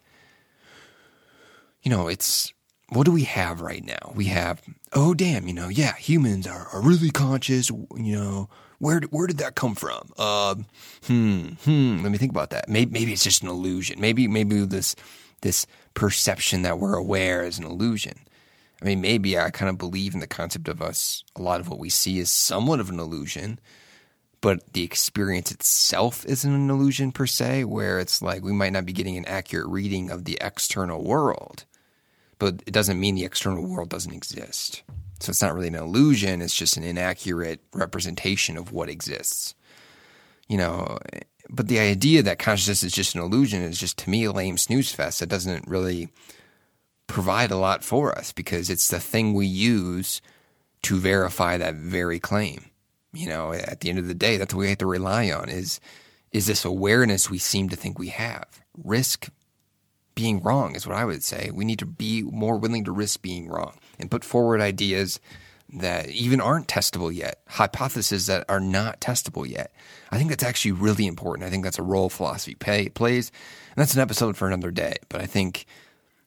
You 1.83 1.91
know, 1.91 2.07
it's 2.07 2.53
what 2.89 3.05
do 3.05 3.11
we 3.11 3.23
have 3.23 3.61
right 3.61 3.83
now? 3.83 4.11
We 4.13 4.25
have, 4.25 4.61
oh 4.93 5.13
damn, 5.13 5.47
you 5.47 5.53
know, 5.53 5.69
yeah, 5.69 5.95
humans 5.95 6.45
are, 6.45 6.67
are 6.73 6.81
really 6.81 7.09
conscious. 7.09 7.69
You 7.69 7.87
know, 8.15 8.49
where 8.79 8.99
where 9.11 9.27
did 9.27 9.37
that 9.37 9.55
come 9.55 9.75
from? 9.75 10.11
Uh, 10.17 10.55
hmm, 11.05 11.49
hmm. 11.63 12.03
Let 12.03 12.11
me 12.11 12.17
think 12.17 12.31
about 12.31 12.49
that. 12.49 12.67
Maybe 12.67 12.91
maybe 12.91 13.13
it's 13.13 13.23
just 13.23 13.43
an 13.43 13.49
illusion. 13.49 14.01
Maybe 14.01 14.27
maybe 14.27 14.65
this 14.65 14.95
this 15.41 15.65
perception 15.93 16.63
that 16.63 16.79
we're 16.79 16.95
aware 16.95 17.43
is 17.43 17.59
an 17.59 17.65
illusion. 17.65 18.19
I 18.81 18.85
mean, 18.85 19.01
maybe 19.01 19.37
I 19.37 19.51
kind 19.51 19.69
of 19.69 19.77
believe 19.77 20.13
in 20.13 20.19
the 20.19 20.27
concept 20.27 20.67
of 20.67 20.81
us. 20.81 21.23
A 21.35 21.41
lot 21.41 21.61
of 21.61 21.69
what 21.69 21.79
we 21.79 21.89
see 21.89 22.19
is 22.19 22.31
somewhat 22.31 22.79
of 22.79 22.89
an 22.89 22.99
illusion, 22.99 23.59
but 24.41 24.73
the 24.73 24.83
experience 24.83 25.51
itself 25.51 26.25
isn't 26.25 26.51
an 26.51 26.69
illusion 26.69 27.11
per 27.11 27.27
se. 27.27 27.65
Where 27.65 27.99
it's 27.99 28.21
like 28.21 28.43
we 28.43 28.51
might 28.51 28.73
not 28.73 28.85
be 28.85 28.93
getting 28.93 29.15
an 29.15 29.25
accurate 29.25 29.67
reading 29.67 30.09
of 30.09 30.25
the 30.25 30.39
external 30.41 31.03
world, 31.03 31.65
but 32.41 32.63
it 32.65 32.73
doesn't 32.73 32.99
mean 32.99 33.13
the 33.13 33.23
external 33.23 33.67
world 33.67 33.89
doesn't 33.89 34.15
exist. 34.15 34.81
So 35.19 35.29
it's 35.29 35.43
not 35.43 35.53
really 35.53 35.67
an 35.67 35.75
illusion, 35.75 36.41
it's 36.41 36.55
just 36.55 36.75
an 36.75 36.81
inaccurate 36.81 37.59
representation 37.71 38.57
of 38.57 38.71
what 38.71 38.89
exists. 38.89 39.53
You 40.49 40.57
know, 40.57 40.97
but 41.51 41.67
the 41.67 41.77
idea 41.77 42.23
that 42.23 42.39
consciousness 42.39 42.81
is 42.81 42.93
just 42.93 43.13
an 43.13 43.21
illusion 43.21 43.61
is 43.61 43.79
just 43.79 43.99
to 43.99 44.09
me 44.09 44.23
a 44.23 44.31
lame 44.31 44.57
snooze 44.57 44.91
fest. 44.91 45.19
that 45.19 45.29
doesn't 45.29 45.67
really 45.67 46.09
provide 47.05 47.51
a 47.51 47.57
lot 47.57 47.83
for 47.83 48.11
us 48.17 48.33
because 48.33 48.71
it's 48.71 48.87
the 48.87 48.99
thing 48.99 49.35
we 49.35 49.45
use 49.45 50.19
to 50.81 50.97
verify 50.97 51.57
that 51.57 51.75
very 51.75 52.19
claim. 52.19 52.71
You 53.13 53.29
know, 53.29 53.53
at 53.53 53.81
the 53.81 53.91
end 53.91 53.99
of 53.99 54.07
the 54.07 54.15
day, 54.15 54.37
that's 54.37 54.51
what 54.51 54.61
we 54.61 54.69
have 54.69 54.79
to 54.79 54.87
rely 54.87 55.29
on 55.29 55.47
is 55.47 55.79
is 56.31 56.47
this 56.47 56.65
awareness 56.65 57.29
we 57.29 57.37
seem 57.37 57.69
to 57.69 57.75
think 57.75 57.99
we 57.99 58.07
have. 58.07 58.47
Risk 58.83 59.29
being 60.15 60.41
wrong 60.41 60.75
is 60.75 60.85
what 60.85 60.95
I 60.95 61.05
would 61.05 61.23
say. 61.23 61.51
We 61.53 61.65
need 61.65 61.79
to 61.79 61.85
be 61.85 62.23
more 62.23 62.57
willing 62.57 62.83
to 62.85 62.91
risk 62.91 63.21
being 63.21 63.47
wrong 63.47 63.73
and 63.99 64.11
put 64.11 64.23
forward 64.23 64.61
ideas 64.61 65.19
that 65.73 66.09
even 66.09 66.41
aren't 66.41 66.67
testable 66.67 67.13
yet, 67.13 67.39
hypotheses 67.47 68.25
that 68.25 68.45
are 68.49 68.59
not 68.59 68.99
testable 68.99 69.47
yet. 69.47 69.73
I 70.11 70.17
think 70.17 70.29
that's 70.29 70.43
actually 70.43 70.73
really 70.73 71.07
important. 71.07 71.47
I 71.47 71.49
think 71.49 71.63
that's 71.63 71.79
a 71.79 71.83
role 71.83 72.09
philosophy 72.09 72.55
pay, 72.55 72.89
plays. 72.89 73.31
And 73.69 73.81
that's 73.81 73.93
an 73.93 74.01
episode 74.01 74.35
for 74.35 74.47
another 74.47 74.71
day. 74.71 74.95
But 75.07 75.21
I 75.21 75.25
think 75.25 75.65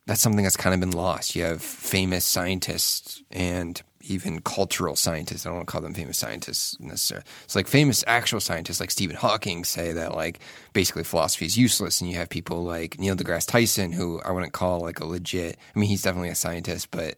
that's 0.07 0.23
something 0.23 0.45
that's 0.45 0.57
kind 0.57 0.75
of 0.75 0.81
been 0.81 0.99
lost. 0.99 1.37
You 1.37 1.43
have 1.45 1.61
famous 1.61 2.25
scientists 2.25 3.23
and 3.31 3.83
even 4.07 4.41
cultural 4.41 4.97
scientists. 4.97 5.45
I 5.45 5.49
don't 5.49 5.57
want 5.57 5.69
to 5.69 5.73
call 5.73 5.81
them 5.81 5.95
famous 5.95 6.19
scientists 6.19 6.79
necessarily. 6.81 7.27
It's 7.45 7.57
like 7.57 7.67
famous 7.67 8.05
actual 8.07 8.41
scientists 8.41 8.81
like 8.81 8.91
Stephen 8.91 9.17
Hawking 9.17 9.65
say 9.65 9.93
that 9.93 10.15
like 10.15 10.41
basically 10.73 11.05
philosophy 11.05 11.47
is 11.47 11.57
useless. 11.57 12.01
And 12.01 12.11
you 12.11 12.17
have 12.17 12.29
people 12.29 12.63
like 12.63 12.99
Neil 12.99 13.17
deGrasse 13.17 13.49
Tyson, 13.49 13.93
who 13.93 14.21
I 14.23 14.33
wouldn't 14.33 14.53
call 14.53 14.81
like 14.81 15.01
a 15.01 15.07
legit, 15.07 15.59
I 15.75 15.79
mean, 15.79 15.89
he's 15.89 16.03
definitely 16.03 16.29
a 16.29 16.35
scientist, 16.35 16.91
but 16.91 17.17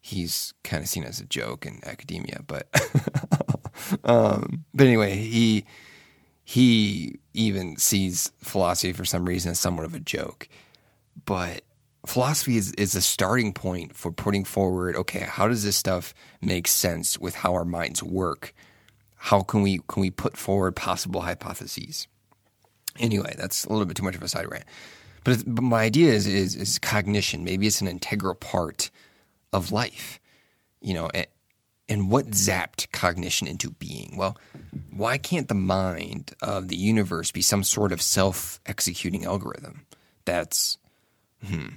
he's 0.00 0.52
kind 0.62 0.82
of 0.82 0.88
seen 0.88 1.04
as 1.04 1.20
a 1.20 1.24
joke 1.24 1.64
in 1.66 1.80
academia. 1.84 2.40
But, 2.46 2.68
um, 4.04 4.64
but 4.74 4.86
anyway, 4.86 5.16
he, 5.16 5.64
he 6.44 7.18
even 7.32 7.76
sees 7.78 8.30
philosophy 8.38 8.92
for 8.92 9.04
some 9.04 9.24
reason 9.24 9.52
as 9.52 9.58
somewhat 9.58 9.86
of 9.86 9.94
a 9.94 10.00
joke. 10.00 10.48
But 11.24 11.62
philosophy 12.06 12.56
is, 12.56 12.72
is 12.72 12.94
a 12.94 13.02
starting 13.02 13.52
point 13.52 13.96
for 13.96 14.12
putting 14.12 14.44
forward 14.44 14.96
okay 14.96 15.20
how 15.20 15.48
does 15.48 15.64
this 15.64 15.76
stuff 15.76 16.14
make 16.40 16.66
sense 16.66 17.18
with 17.18 17.34
how 17.34 17.54
our 17.54 17.64
minds 17.64 18.02
work? 18.02 18.54
How 19.16 19.40
can 19.40 19.62
we 19.62 19.80
can 19.88 20.00
we 20.00 20.10
put 20.10 20.36
forward 20.36 20.76
possible 20.76 21.22
hypotheses? 21.22 22.06
Anyway 22.98 23.34
that's 23.38 23.64
a 23.64 23.70
little 23.70 23.86
bit 23.86 23.96
too 23.96 24.04
much 24.04 24.14
of 24.14 24.22
a 24.22 24.28
side 24.28 24.50
rant. 24.50 24.64
But, 25.24 25.42
but 25.46 25.62
my 25.62 25.82
idea 25.82 26.12
is, 26.12 26.26
is 26.26 26.54
is 26.54 26.78
cognition. 26.78 27.44
Maybe 27.44 27.66
it's 27.66 27.80
an 27.80 27.88
integral 27.88 28.34
part 28.34 28.90
of 29.52 29.72
life 29.72 30.20
you 30.80 30.94
know 30.94 31.08
and, 31.14 31.26
and 31.88 32.10
what 32.10 32.26
zapped 32.32 32.90
cognition 32.92 33.46
into 33.46 33.70
being? 33.70 34.16
Well 34.16 34.36
why 34.90 35.18
can't 35.18 35.48
the 35.48 35.54
mind 35.54 36.34
of 36.42 36.68
the 36.68 36.76
universe 36.76 37.30
be 37.30 37.42
some 37.42 37.64
sort 37.64 37.92
of 37.92 38.02
self-executing 38.02 39.24
algorithm? 39.24 39.86
That's 40.24 40.76
hmm 41.46 41.68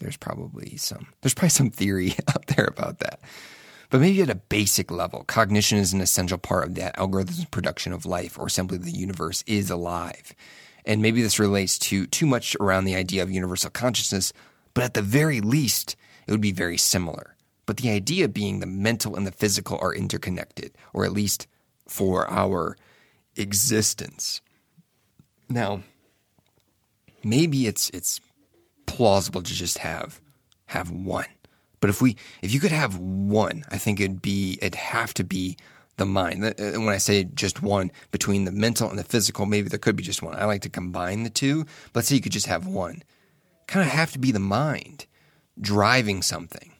there's 0.00 0.16
probably 0.16 0.76
some 0.76 1.08
there's 1.20 1.34
probably 1.34 1.50
some 1.50 1.70
theory 1.70 2.14
out 2.28 2.46
there 2.48 2.66
about 2.66 2.98
that. 3.00 3.20
But 3.90 4.00
maybe 4.02 4.20
at 4.20 4.28
a 4.30 4.34
basic 4.34 4.90
level, 4.90 5.24
cognition 5.24 5.78
is 5.78 5.94
an 5.94 6.02
essential 6.02 6.36
part 6.36 6.68
of 6.68 6.74
that 6.74 6.98
algorithm's 6.98 7.46
production 7.46 7.92
of 7.92 8.04
life, 8.04 8.38
or 8.38 8.50
simply 8.50 8.76
the 8.76 8.90
universe 8.90 9.42
is 9.46 9.70
alive. 9.70 10.34
And 10.84 11.00
maybe 11.00 11.22
this 11.22 11.38
relates 11.38 11.78
to 11.80 12.06
too 12.06 12.26
much 12.26 12.54
around 12.60 12.84
the 12.84 12.94
idea 12.94 13.22
of 13.22 13.30
universal 13.30 13.70
consciousness, 13.70 14.32
but 14.74 14.84
at 14.84 14.94
the 14.94 15.02
very 15.02 15.40
least, 15.40 15.96
it 16.26 16.32
would 16.32 16.40
be 16.40 16.52
very 16.52 16.76
similar. 16.76 17.34
But 17.64 17.78
the 17.78 17.90
idea 17.90 18.28
being 18.28 18.60
the 18.60 18.66
mental 18.66 19.16
and 19.16 19.26
the 19.26 19.32
physical 19.32 19.78
are 19.80 19.94
interconnected, 19.94 20.72
or 20.92 21.04
at 21.04 21.12
least 21.12 21.46
for 21.86 22.30
our 22.30 22.76
existence. 23.36 24.42
Now, 25.48 25.82
maybe 27.24 27.66
it's 27.66 27.88
it's 27.90 28.20
plausible 28.88 29.42
to 29.42 29.54
just 29.54 29.78
have 29.78 30.20
have 30.66 30.90
one. 30.90 31.26
But 31.80 31.90
if 31.90 32.02
we 32.02 32.16
if 32.42 32.52
you 32.52 32.60
could 32.60 32.72
have 32.72 32.98
one, 32.98 33.64
I 33.70 33.78
think 33.78 34.00
it'd 34.00 34.22
be 34.22 34.58
it'd 34.60 34.74
have 34.74 35.14
to 35.14 35.24
be 35.24 35.56
the 35.96 36.06
mind. 36.06 36.44
And 36.44 36.86
when 36.86 36.94
I 36.94 36.98
say 36.98 37.24
just 37.24 37.62
one 37.62 37.92
between 38.10 38.44
the 38.44 38.52
mental 38.52 38.88
and 38.88 38.98
the 38.98 39.04
physical, 39.04 39.46
maybe 39.46 39.68
there 39.68 39.78
could 39.78 39.96
be 39.96 40.02
just 40.02 40.22
one. 40.22 40.34
I 40.34 40.44
like 40.44 40.62
to 40.62 40.68
combine 40.68 41.22
the 41.22 41.30
two. 41.30 41.64
But 41.64 41.96
let's 41.96 42.08
say 42.08 42.16
you 42.16 42.20
could 42.20 42.32
just 42.32 42.46
have 42.46 42.66
one. 42.66 43.02
Kind 43.66 43.86
of 43.86 43.92
have 43.92 44.12
to 44.12 44.18
be 44.18 44.32
the 44.32 44.38
mind 44.38 45.06
driving 45.60 46.22
something. 46.22 46.72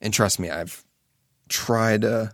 And 0.00 0.14
trust 0.14 0.38
me, 0.38 0.50
I've 0.50 0.84
tried. 1.48 2.04
Uh, 2.04 2.28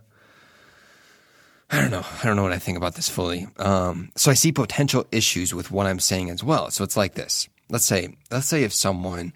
I 1.71 1.81
don't 1.81 1.91
know. 1.91 2.05
I 2.21 2.25
don't 2.25 2.35
know 2.35 2.43
what 2.43 2.51
I 2.51 2.59
think 2.59 2.77
about 2.77 2.95
this 2.95 3.09
fully. 3.09 3.47
Um, 3.57 4.11
so 4.15 4.31
I 4.31 4.33
see 4.33 4.51
potential 4.51 5.05
issues 5.11 5.53
with 5.53 5.71
what 5.71 5.85
I'm 5.85 5.99
saying 5.99 6.29
as 6.29 6.43
well. 6.43 6.71
So 6.71 6.83
it's 6.83 6.97
like 6.97 7.13
this 7.13 7.47
let's 7.69 7.85
say 7.85 8.15
let's 8.31 8.47
say 8.47 8.63
if 8.63 8.73
someone 8.73 9.33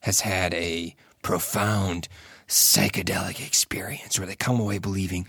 has 0.00 0.20
had 0.20 0.54
a 0.54 0.94
profound 1.22 2.08
psychedelic 2.46 3.44
experience 3.46 4.18
where 4.18 4.26
they 4.26 4.36
come 4.36 4.60
away 4.60 4.78
believing 4.78 5.26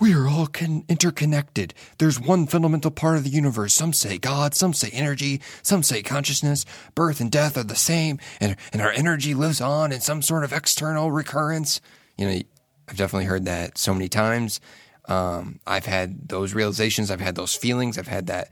we 0.00 0.14
are 0.14 0.26
all 0.26 0.46
con- 0.46 0.84
interconnected. 0.88 1.74
There's 1.98 2.18
one 2.18 2.46
fundamental 2.46 2.90
part 2.90 3.18
of 3.18 3.24
the 3.24 3.30
universe. 3.30 3.74
Some 3.74 3.92
say 3.92 4.16
God, 4.16 4.54
some 4.54 4.72
say 4.72 4.88
energy, 4.92 5.42
some 5.62 5.82
say 5.82 6.02
consciousness. 6.02 6.64
Birth 6.94 7.20
and 7.20 7.30
death 7.30 7.58
are 7.58 7.64
the 7.64 7.76
same, 7.76 8.18
and, 8.40 8.56
and 8.72 8.80
our 8.80 8.90
energy 8.90 9.34
lives 9.34 9.60
on 9.60 9.92
in 9.92 10.00
some 10.00 10.22
sort 10.22 10.42
of 10.42 10.54
external 10.54 11.12
recurrence. 11.12 11.82
You 12.16 12.26
know, 12.26 12.40
I've 12.88 12.96
definitely 12.96 13.26
heard 13.26 13.44
that 13.44 13.76
so 13.76 13.92
many 13.92 14.08
times. 14.08 14.58
Um, 15.04 15.60
I've 15.66 15.86
had 15.86 16.28
those 16.28 16.54
realizations. 16.54 17.10
I've 17.10 17.20
had 17.20 17.34
those 17.34 17.54
feelings. 17.54 17.98
I've 17.98 18.08
had 18.08 18.26
that 18.28 18.50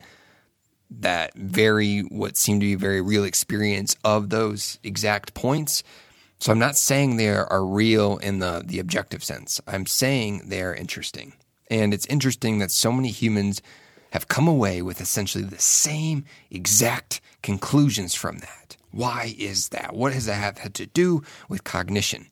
that 0.90 1.35
very 1.35 2.00
what 2.00 2.37
seemed 2.37 2.61
to 2.61 2.66
be 2.66 2.75
very 2.75 3.00
real 3.00 3.25
experience 3.25 3.97
of 4.04 4.30
those 4.30 4.78
exact 4.83 5.35
points. 5.35 5.83
So 6.40 6.52
I'm 6.52 6.59
not 6.59 6.76
saying 6.76 7.16
they 7.16 7.28
are 7.28 7.64
real 7.64 8.18
in 8.18 8.38
the 8.38 8.62
the 8.64 8.78
objective 8.78 9.25
sense. 9.25 9.61
I'm 9.66 9.87
saying 9.87 10.42
they're 10.47 10.75
interesting. 10.75 11.35
And 11.71 11.92
it's 11.92 12.07
interesting 12.07 12.59
that 12.59 12.71
so 12.71 12.90
many 12.92 13.11
humans 13.11 13.61
have 14.12 14.28
come 14.28 14.49
away 14.49 14.80
with 14.80 15.00
essentially 15.00 15.45
the 15.45 15.59
same 15.59 16.25
exact 16.50 17.21
conclusions 17.42 18.14
from 18.14 18.38
that. 18.38 18.76
Why 18.90 19.35
is 19.38 19.68
that? 19.68 19.95
What 19.95 20.14
does 20.14 20.26
that 20.26 20.59
have 20.59 20.73
to 20.73 20.87
do 20.87 21.23
with 21.49 21.64
cognition? 21.64 22.30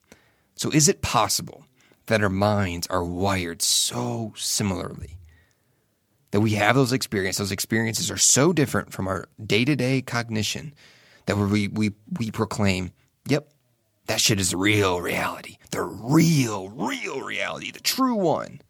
So, 0.55 0.71
is 0.71 0.89
it 0.89 1.03
possible 1.03 1.65
that 2.07 2.23
our 2.23 2.29
minds 2.29 2.87
are 2.87 3.03
wired 3.03 3.61
so 3.61 4.33
similarly? 4.35 5.16
That 6.31 6.41
we 6.41 6.51
have 6.51 6.75
those 6.75 6.91
experiences, 6.91 7.37
those 7.37 7.51
experiences 7.51 8.11
are 8.11 8.17
so 8.17 8.51
different 8.51 8.91
from 8.91 9.07
our 9.07 9.29
day 9.43 9.63
to 9.63 9.75
day 9.75 10.01
cognition 10.01 10.73
that 11.25 11.37
we, 11.37 11.67
we, 11.67 11.91
we 12.19 12.31
proclaim, 12.31 12.91
yep, 13.27 13.49
that 14.07 14.19
shit 14.19 14.39
is 14.39 14.53
real 14.53 14.99
reality. 15.01 15.57
The 15.71 15.81
real, 15.83 16.69
real 16.69 17.21
reality, 17.21 17.71
the 17.71 17.79
true 17.79 18.15
one. 18.15 18.61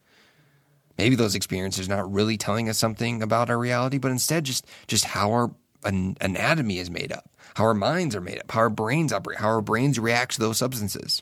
Maybe 0.98 1.16
those 1.16 1.36
experiences 1.36 1.88
are 1.88 1.96
not 1.96 2.12
really 2.12 2.38
telling 2.38 2.70
us 2.70 2.78
something 2.78 3.22
about 3.22 3.50
our 3.50 3.58
reality, 3.58 4.00
but 4.00 4.12
instead 4.12 4.44
just, 4.44 4.66
just 4.88 5.06
how 5.06 5.32
our 5.32 5.52
anatomy 5.84 6.80
is 6.80 6.90
made 6.90 7.12
up, 7.12 7.30
how 7.56 7.66
our 7.66 7.76
minds 7.76 8.16
are 8.16 8.22
made 8.22 8.40
up, 8.40 8.52
how 8.52 8.62
our 8.62 8.70
brains 8.70 9.14
operate, 9.14 9.38
how 9.40 9.48
our 9.48 9.62
brains 9.62 10.00
react 10.00 10.34
to 10.34 10.40
those 10.40 10.58
substances. 10.58 11.22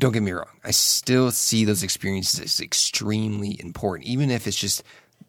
But 0.00 0.06
don't 0.06 0.12
get 0.12 0.22
me 0.22 0.32
wrong, 0.32 0.48
I 0.64 0.70
still 0.70 1.30
see 1.30 1.66
those 1.66 1.82
experiences 1.82 2.40
as 2.40 2.58
extremely 2.58 3.60
important, 3.60 4.08
even 4.08 4.30
if 4.30 4.46
it's 4.46 4.56
just 4.56 4.82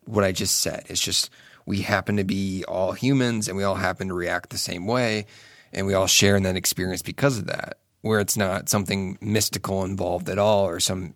what 0.06 0.24
I 0.24 0.32
just 0.32 0.62
said. 0.62 0.86
It's 0.88 1.02
just 1.02 1.30
we 1.66 1.82
happen 1.82 2.16
to 2.16 2.24
be 2.24 2.64
all 2.70 2.94
humans 2.94 3.50
and 3.50 3.58
we 3.58 3.66
all 3.66 3.76
happen 3.76 4.08
to 4.08 4.14
react 4.14 4.50
the 4.50 4.58
same 4.58 4.88
way 4.88 5.26
and 5.74 5.86
we 5.86 5.94
all 5.94 6.08
share 6.08 6.38
in 6.38 6.44
that 6.44 6.56
experience 6.56 7.02
because 7.02 7.38
of 7.38 7.48
that, 7.48 7.80
where 8.00 8.22
it's 8.22 8.38
not 8.38 8.70
something 8.70 9.18
mystical 9.20 9.84
involved 9.84 10.30
at 10.30 10.40
all 10.40 10.66
or 10.66 10.80
some 10.80 11.16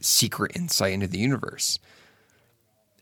secret 0.00 0.56
insight 0.56 0.92
into 0.92 1.06
the 1.06 1.18
universe. 1.18 1.78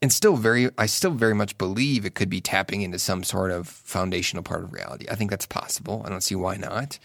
And 0.02 0.12
still 0.12 0.36
very 0.36 0.68
I 0.76 0.84
still 0.84 1.12
very 1.12 1.34
much 1.34 1.56
believe 1.56 2.04
it 2.04 2.14
could 2.14 2.28
be 2.28 2.42
tapping 2.42 2.82
into 2.82 2.98
some 2.98 3.24
sort 3.24 3.50
of 3.50 3.68
foundational 3.68 4.42
part 4.42 4.64
of 4.64 4.74
reality. 4.74 5.06
I 5.10 5.14
think 5.14 5.30
that's 5.30 5.46
possible. 5.46 6.02
I 6.04 6.10
don't 6.10 6.22
see 6.22 6.34
why 6.34 6.56
not. 6.56 6.98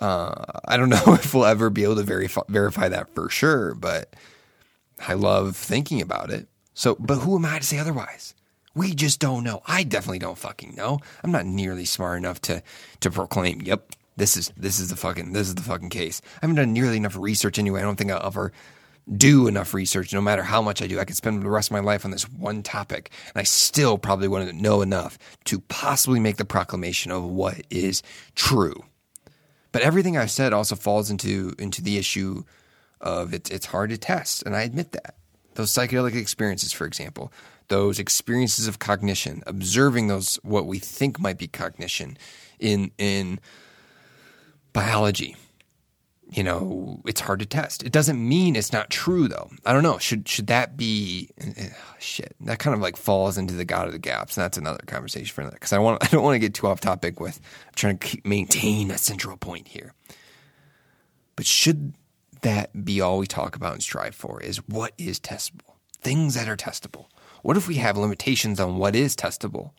Uh, 0.00 0.44
I 0.66 0.76
don't 0.76 0.88
know 0.88 1.14
if 1.14 1.34
we'll 1.34 1.44
ever 1.44 1.70
be 1.70 1.84
able 1.84 1.96
to 1.96 2.02
verify, 2.02 2.42
verify 2.48 2.88
that 2.88 3.14
for 3.14 3.28
sure, 3.28 3.74
but 3.74 4.14
I 5.06 5.14
love 5.14 5.56
thinking 5.56 6.00
about 6.00 6.30
it. 6.30 6.48
So, 6.74 6.96
but 6.98 7.18
who 7.18 7.36
am 7.36 7.44
I 7.44 7.58
to 7.58 7.64
say 7.64 7.78
otherwise? 7.78 8.34
We 8.74 8.94
just 8.94 9.18
don't 9.18 9.44
know. 9.44 9.62
I 9.66 9.82
definitely 9.82 10.20
don't 10.20 10.38
fucking 10.38 10.74
know. 10.76 11.00
I'm 11.24 11.32
not 11.32 11.44
nearly 11.44 11.84
smart 11.84 12.18
enough 12.18 12.40
to 12.42 12.62
to 13.00 13.10
proclaim, 13.10 13.60
"Yep, 13.62 13.92
this 14.16 14.36
is 14.36 14.52
this 14.56 14.78
is 14.78 14.90
the 14.90 14.96
fucking 14.96 15.32
this 15.32 15.48
is 15.48 15.56
the 15.56 15.62
fucking 15.62 15.90
case." 15.90 16.22
I 16.36 16.38
haven't 16.42 16.56
done 16.56 16.72
nearly 16.72 16.96
enough 16.96 17.16
research 17.16 17.58
anyway. 17.58 17.80
I 17.80 17.82
don't 17.82 17.96
think 17.96 18.12
I'll 18.12 18.24
ever 18.24 18.52
do 19.16 19.48
enough 19.48 19.74
research. 19.74 20.12
No 20.12 20.20
matter 20.20 20.44
how 20.44 20.62
much 20.62 20.80
I 20.80 20.86
do, 20.86 21.00
I 21.00 21.04
could 21.04 21.16
spend 21.16 21.42
the 21.42 21.50
rest 21.50 21.68
of 21.68 21.72
my 21.72 21.80
life 21.80 22.04
on 22.04 22.12
this 22.12 22.28
one 22.30 22.62
topic, 22.62 23.10
and 23.34 23.40
I 23.40 23.42
still 23.42 23.98
probably 23.98 24.28
wouldn't 24.28 24.60
know 24.60 24.82
enough 24.82 25.18
to 25.46 25.60
possibly 25.60 26.20
make 26.20 26.36
the 26.36 26.44
proclamation 26.44 27.10
of 27.10 27.24
what 27.24 27.62
is 27.70 28.02
true. 28.36 28.84
But 29.72 29.82
everything 29.82 30.16
I've 30.16 30.30
said 30.30 30.52
also 30.52 30.76
falls 30.76 31.10
into 31.10 31.54
into 31.58 31.82
the 31.82 31.98
issue 31.98 32.44
of 33.00 33.32
it's 33.32 33.50
it's 33.50 33.66
hard 33.66 33.90
to 33.90 33.98
test, 33.98 34.42
and 34.44 34.56
I 34.56 34.62
admit 34.62 34.92
that. 34.92 35.14
Those 35.54 35.72
psychedelic 35.72 36.14
experiences, 36.14 36.72
for 36.72 36.86
example, 36.86 37.32
those 37.68 37.98
experiences 37.98 38.66
of 38.66 38.78
cognition, 38.78 39.42
observing 39.46 40.08
those 40.08 40.38
what 40.42 40.66
we 40.66 40.78
think 40.78 41.18
might 41.18 41.38
be 41.38 41.48
cognition 41.48 42.16
in 42.58 42.90
in 42.98 43.40
biology. 44.72 45.36
You 46.32 46.44
know, 46.44 47.02
it's 47.06 47.20
hard 47.20 47.40
to 47.40 47.46
test. 47.46 47.82
It 47.82 47.90
doesn't 47.90 48.28
mean 48.28 48.54
it's 48.54 48.72
not 48.72 48.88
true 48.88 49.26
though. 49.26 49.50
I 49.66 49.72
don't 49.72 49.82
know. 49.82 49.98
Should 49.98 50.28
should 50.28 50.46
that 50.46 50.76
be 50.76 51.28
uh, 51.42 51.64
shit? 51.98 52.36
That 52.40 52.60
kind 52.60 52.74
of 52.74 52.80
like 52.80 52.96
falls 52.96 53.36
into 53.36 53.54
the 53.54 53.64
god 53.64 53.86
of 53.86 53.92
the 53.92 53.98
gaps, 53.98 54.36
and 54.36 54.44
that's 54.44 54.56
another 54.56 54.80
conversation 54.86 55.34
for 55.34 55.40
another. 55.40 55.56
Because 55.56 55.72
I 55.72 55.78
want 55.78 56.04
I 56.04 56.06
don't 56.08 56.22
want 56.22 56.36
to 56.36 56.38
get 56.38 56.54
too 56.54 56.68
off 56.68 56.80
topic 56.80 57.18
with 57.18 57.40
I'm 57.66 57.74
trying 57.74 57.98
to 57.98 58.06
keep, 58.06 58.26
maintain 58.26 58.90
a 58.90 58.98
central 58.98 59.36
point 59.36 59.68
here. 59.68 59.92
But 61.34 61.46
should 61.46 61.94
that 62.42 62.84
be 62.84 63.00
all 63.00 63.18
we 63.18 63.26
talk 63.26 63.56
about 63.56 63.74
and 63.74 63.82
strive 63.82 64.14
for? 64.14 64.40
Is 64.40 64.58
what 64.68 64.92
is 64.98 65.18
testable? 65.18 65.74
Things 66.00 66.34
that 66.34 66.48
are 66.48 66.56
testable. 66.56 67.06
What 67.42 67.56
if 67.56 67.66
we 67.66 67.76
have 67.76 67.96
limitations 67.96 68.60
on 68.60 68.76
what 68.76 68.94
is 68.94 69.16
testable? 69.16 69.72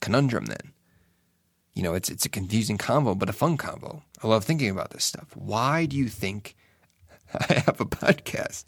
Conundrum 0.00 0.46
then. 0.46 0.72
You 1.76 1.82
know, 1.82 1.92
it's 1.92 2.08
it's 2.08 2.24
a 2.24 2.30
confusing 2.30 2.78
convo, 2.78 3.16
but 3.16 3.28
a 3.28 3.34
fun 3.34 3.58
convo. 3.58 4.00
I 4.22 4.28
love 4.28 4.44
thinking 4.44 4.70
about 4.70 4.90
this 4.90 5.04
stuff. 5.04 5.28
Why 5.36 5.84
do 5.84 5.94
you 5.96 6.08
think 6.08 6.56
I 7.34 7.62
have 7.66 7.80
a 7.80 7.84
podcast? 7.84 8.64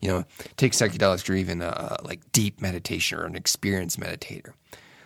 You 0.00 0.08
know, 0.08 0.24
take 0.56 0.72
psychedelics 0.72 1.30
or 1.30 1.34
even 1.34 1.62
uh, 1.62 1.98
like 2.02 2.32
deep 2.32 2.60
meditation 2.60 3.18
or 3.18 3.24
an 3.24 3.36
experienced 3.36 4.00
meditator. 4.00 4.52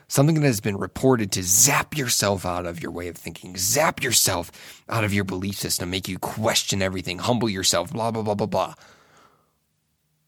Something 0.08 0.36
that 0.36 0.46
has 0.46 0.60
been 0.62 0.78
reported 0.78 1.32
to 1.32 1.42
zap 1.42 1.96
yourself 1.96 2.46
out 2.46 2.64
of 2.64 2.82
your 2.82 2.90
way 2.92 3.08
of 3.08 3.16
thinking, 3.16 3.56
zap 3.58 4.02
yourself 4.02 4.82
out 4.88 5.04
of 5.04 5.12
your 5.12 5.24
belief 5.24 5.56
system, 5.56 5.90
make 5.90 6.08
you 6.08 6.18
question 6.18 6.80
everything, 6.80 7.18
humble 7.18 7.50
yourself, 7.50 7.92
blah, 7.92 8.10
blah, 8.10 8.22
blah, 8.22 8.34
blah, 8.34 8.46
blah. 8.46 8.74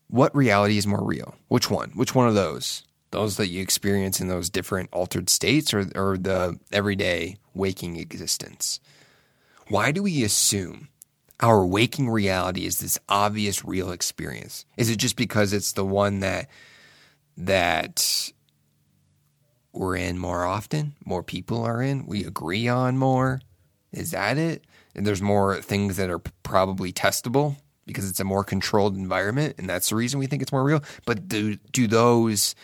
What 0.08 0.34
reality 0.36 0.76
is 0.76 0.86
more 0.86 1.04
real? 1.04 1.34
Which 1.48 1.70
one? 1.70 1.90
Which 1.90 2.14
one 2.14 2.28
of 2.28 2.34
those? 2.34 2.82
Those 3.10 3.36
that 3.36 3.48
you 3.48 3.62
experience 3.62 4.20
in 4.20 4.28
those 4.28 4.50
different 4.50 4.90
altered 4.92 5.30
states 5.30 5.72
or, 5.72 5.88
or 5.94 6.18
the 6.18 6.58
everyday 6.72 7.36
waking 7.54 7.96
existence? 7.96 8.80
Why 9.68 9.92
do 9.92 10.02
we 10.02 10.24
assume 10.24 10.88
our 11.40 11.64
waking 11.66 12.08
reality 12.08 12.66
is 12.66 12.78
this 12.78 12.98
obvious 13.08 13.64
real 13.64 13.90
experience? 13.90 14.64
Is 14.76 14.90
it 14.90 14.96
just 14.96 15.16
because 15.16 15.52
it's 15.52 15.72
the 15.72 15.84
one 15.84 16.20
that 16.20 16.48
that 17.36 18.32
we're 19.72 19.96
in 19.96 20.18
more 20.18 20.44
often, 20.44 20.94
more 21.04 21.22
people 21.22 21.62
are 21.62 21.82
in, 21.82 22.06
we 22.06 22.24
agree 22.24 22.66
on 22.66 22.96
more? 22.96 23.40
Is 23.92 24.12
that 24.12 24.38
it? 24.38 24.64
And 24.94 25.06
there's 25.06 25.20
more 25.20 25.60
things 25.60 25.96
that 25.96 26.08
are 26.08 26.18
probably 26.18 26.92
testable 26.92 27.56
because 27.86 28.08
it's 28.08 28.20
a 28.20 28.24
more 28.24 28.42
controlled 28.42 28.96
environment, 28.96 29.56
and 29.58 29.68
that's 29.68 29.90
the 29.90 29.96
reason 29.96 30.18
we 30.18 30.26
think 30.26 30.42
it's 30.42 30.52
more 30.52 30.64
real. 30.64 30.82
But 31.04 31.28
do 31.28 31.56
do 31.72 31.86
those 31.86 32.54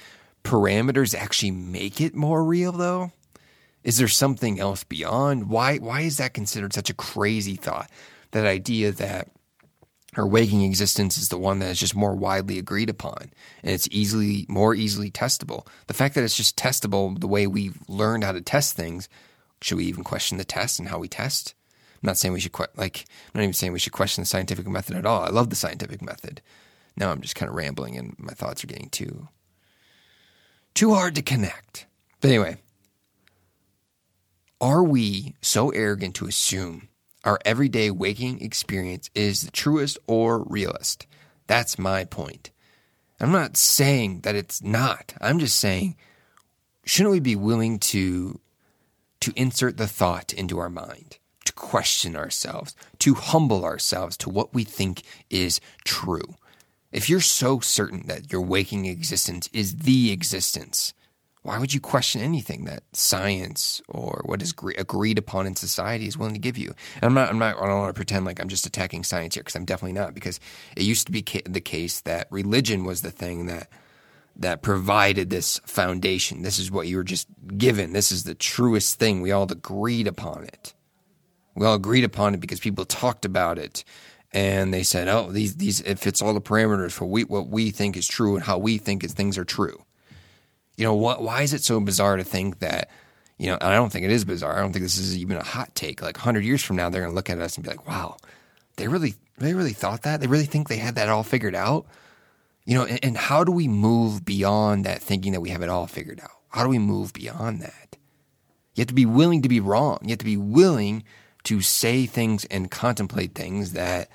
parameters 0.44 1.14
actually 1.14 1.50
make 1.50 2.00
it 2.00 2.14
more 2.14 2.44
real 2.44 2.72
though? 2.72 3.12
Is 3.84 3.98
there 3.98 4.08
something 4.08 4.60
else 4.60 4.84
beyond? 4.84 5.48
Why 5.48 5.78
why 5.78 6.02
is 6.02 6.18
that 6.18 6.34
considered 6.34 6.72
such 6.72 6.90
a 6.90 6.94
crazy 6.94 7.56
thought? 7.56 7.90
That 8.30 8.46
idea 8.46 8.92
that 8.92 9.28
our 10.16 10.26
waking 10.26 10.62
existence 10.62 11.16
is 11.16 11.30
the 11.30 11.38
one 11.38 11.58
that 11.58 11.70
is 11.70 11.80
just 11.80 11.96
more 11.96 12.14
widely 12.14 12.58
agreed 12.58 12.90
upon 12.90 13.30
and 13.62 13.72
it's 13.72 13.88
easily 13.90 14.44
more 14.48 14.74
easily 14.74 15.10
testable. 15.10 15.66
The 15.86 15.94
fact 15.94 16.14
that 16.14 16.24
it's 16.24 16.36
just 16.36 16.56
testable 16.56 17.18
the 17.18 17.26
way 17.26 17.46
we've 17.46 17.78
learned 17.88 18.24
how 18.24 18.32
to 18.32 18.40
test 18.40 18.76
things, 18.76 19.08
should 19.62 19.78
we 19.78 19.86
even 19.86 20.04
question 20.04 20.38
the 20.38 20.44
test 20.44 20.78
and 20.78 20.88
how 20.88 20.98
we 20.98 21.08
test? 21.08 21.54
I'm 22.02 22.06
not 22.06 22.18
saying 22.18 22.32
we 22.32 22.40
should 22.40 22.52
que- 22.52 22.66
like 22.76 23.04
I'm 23.34 23.38
not 23.38 23.44
even 23.44 23.54
saying 23.54 23.72
we 23.72 23.78
should 23.78 23.92
question 23.92 24.22
the 24.22 24.26
scientific 24.26 24.66
method 24.68 24.96
at 24.96 25.06
all. 25.06 25.22
I 25.22 25.28
love 25.28 25.50
the 25.50 25.56
scientific 25.56 26.02
method. 26.02 26.42
Now 26.96 27.10
I'm 27.10 27.20
just 27.20 27.36
kind 27.36 27.48
of 27.48 27.56
rambling 27.56 27.96
and 27.96 28.14
my 28.18 28.32
thoughts 28.32 28.62
are 28.62 28.68
getting 28.68 28.90
too 28.90 29.28
too 30.74 30.94
hard 30.94 31.14
to 31.14 31.22
connect. 31.22 31.86
But 32.20 32.28
anyway, 32.28 32.56
are 34.60 34.82
we 34.82 35.34
so 35.40 35.70
arrogant 35.70 36.14
to 36.16 36.26
assume 36.26 36.88
our 37.24 37.38
everyday 37.44 37.90
waking 37.90 38.40
experience 38.40 39.10
is 39.14 39.42
the 39.42 39.50
truest 39.50 39.98
or 40.06 40.44
realist? 40.44 41.06
That's 41.46 41.78
my 41.78 42.04
point. 42.04 42.50
I'm 43.20 43.32
not 43.32 43.56
saying 43.56 44.20
that 44.20 44.34
it's 44.34 44.62
not. 44.62 45.14
I'm 45.20 45.38
just 45.38 45.58
saying 45.58 45.96
shouldn't 46.84 47.12
we 47.12 47.20
be 47.20 47.36
willing 47.36 47.78
to 47.78 48.40
to 49.20 49.32
insert 49.36 49.76
the 49.76 49.86
thought 49.86 50.32
into 50.32 50.58
our 50.58 50.70
mind? 50.70 51.18
to 51.44 51.52
question 51.52 52.16
ourselves, 52.16 52.74
to 53.00 53.14
humble 53.14 53.64
ourselves 53.64 54.16
to 54.18 54.30
what 54.30 54.54
we 54.54 54.64
think 54.64 55.02
is 55.30 55.60
true. 55.84 56.36
If 56.92 57.08
you're 57.08 57.20
so 57.20 57.60
certain 57.60 58.06
that 58.06 58.30
your 58.30 58.42
waking 58.42 58.84
existence 58.84 59.48
is 59.52 59.76
the 59.78 60.12
existence, 60.12 60.92
why 61.42 61.58
would 61.58 61.74
you 61.74 61.80
question 61.80 62.20
anything 62.20 62.64
that 62.66 62.84
science 62.92 63.82
or 63.88 64.22
what 64.26 64.42
is 64.42 64.54
agreed 64.78 65.18
upon 65.18 65.46
in 65.46 65.56
society 65.56 66.06
is 66.06 66.16
willing 66.16 66.34
to 66.34 66.40
give 66.40 66.56
you? 66.56 66.74
And 66.96 67.04
I'm 67.04 67.14
not, 67.14 67.30
I'm 67.30 67.38
not, 67.38 67.56
I 67.56 67.66
don't 67.66 67.80
want 67.80 67.94
to 67.94 67.98
pretend 67.98 68.24
like 68.24 68.40
I'm 68.40 68.48
just 68.48 68.66
attacking 68.66 69.04
science 69.04 69.34
here 69.34 69.42
because 69.42 69.56
I'm 69.56 69.64
definitely 69.64 69.98
not. 69.98 70.14
Because 70.14 70.38
it 70.76 70.84
used 70.84 71.06
to 71.06 71.12
be 71.12 71.22
ca- 71.22 71.42
the 71.44 71.60
case 71.60 72.00
that 72.02 72.28
religion 72.30 72.84
was 72.84 73.02
the 73.02 73.10
thing 73.10 73.46
that 73.46 73.68
that 74.36 74.62
provided 74.62 75.30
this 75.30 75.58
foundation. 75.66 76.42
This 76.42 76.58
is 76.58 76.70
what 76.70 76.86
you 76.86 76.96
were 76.96 77.04
just 77.04 77.28
given. 77.56 77.92
This 77.92 78.12
is 78.12 78.24
the 78.24 78.34
truest 78.34 78.98
thing. 78.98 79.20
We 79.20 79.32
all 79.32 79.50
agreed 79.50 80.06
upon 80.06 80.44
it. 80.44 80.74
We 81.54 81.66
all 81.66 81.74
agreed 81.74 82.04
upon 82.04 82.34
it 82.34 82.40
because 82.40 82.60
people 82.60 82.84
talked 82.84 83.24
about 83.24 83.58
it 83.58 83.84
and 84.32 84.72
they 84.72 84.82
said, 84.82 85.08
"Oh, 85.08 85.30
these 85.30 85.56
these 85.56 85.80
it 85.82 85.98
fits 85.98 86.22
all 86.22 86.34
the 86.34 86.40
parameters 86.40 86.92
for 86.92 87.04
we, 87.04 87.24
what 87.24 87.48
we 87.48 87.70
think 87.70 87.96
is 87.96 88.06
true 88.06 88.34
and 88.34 88.44
how 88.44 88.58
we 88.58 88.78
think 88.78 89.04
is 89.04 89.12
things 89.12 89.36
are 89.36 89.44
true." 89.44 89.84
You 90.76 90.84
know, 90.84 90.94
what? 90.94 91.22
Why 91.22 91.42
is 91.42 91.52
it 91.52 91.62
so 91.62 91.78
bizarre 91.80 92.16
to 92.16 92.24
think 92.24 92.60
that? 92.60 92.88
You 93.38 93.48
know, 93.48 93.54
and 93.54 93.64
I 93.64 93.74
don't 93.74 93.90
think 93.90 94.04
it 94.04 94.10
is 94.10 94.24
bizarre. 94.24 94.56
I 94.56 94.60
don't 94.60 94.72
think 94.72 94.84
this 94.84 94.98
is 94.98 95.18
even 95.18 95.36
a 95.36 95.44
hot 95.44 95.74
take. 95.74 96.00
Like 96.00 96.16
hundred 96.16 96.44
years 96.44 96.62
from 96.62 96.76
now, 96.76 96.88
they're 96.88 97.02
going 97.02 97.12
to 97.12 97.16
look 97.16 97.30
at 97.30 97.40
us 97.40 97.56
and 97.56 97.64
be 97.64 97.70
like, 97.70 97.86
"Wow, 97.86 98.16
they 98.76 98.88
really, 98.88 99.14
they 99.38 99.54
really 99.54 99.72
thought 99.72 100.02
that. 100.02 100.20
They 100.20 100.26
really 100.26 100.46
think 100.46 100.68
they 100.68 100.76
had 100.76 100.94
that 100.94 101.08
all 101.08 101.22
figured 101.22 101.54
out." 101.54 101.86
You 102.64 102.76
know, 102.78 102.84
and, 102.84 103.00
and 103.02 103.16
how 103.16 103.44
do 103.44 103.52
we 103.52 103.68
move 103.68 104.24
beyond 104.24 104.84
that 104.84 105.02
thinking 105.02 105.32
that 105.32 105.40
we 105.40 105.50
have 105.50 105.62
it 105.62 105.68
all 105.68 105.86
figured 105.86 106.20
out? 106.20 106.30
How 106.48 106.62
do 106.62 106.68
we 106.68 106.78
move 106.78 107.12
beyond 107.12 107.60
that? 107.60 107.96
You 108.74 108.82
have 108.82 108.88
to 108.88 108.94
be 108.94 109.06
willing 109.06 109.42
to 109.42 109.48
be 109.48 109.60
wrong. 109.60 109.98
You 110.02 110.10
have 110.10 110.18
to 110.18 110.24
be 110.24 110.36
willing 110.36 111.02
to 111.44 111.60
say 111.60 112.06
things 112.06 112.44
and 112.46 112.70
contemplate 112.70 113.34
things 113.34 113.72
that, 113.72 114.08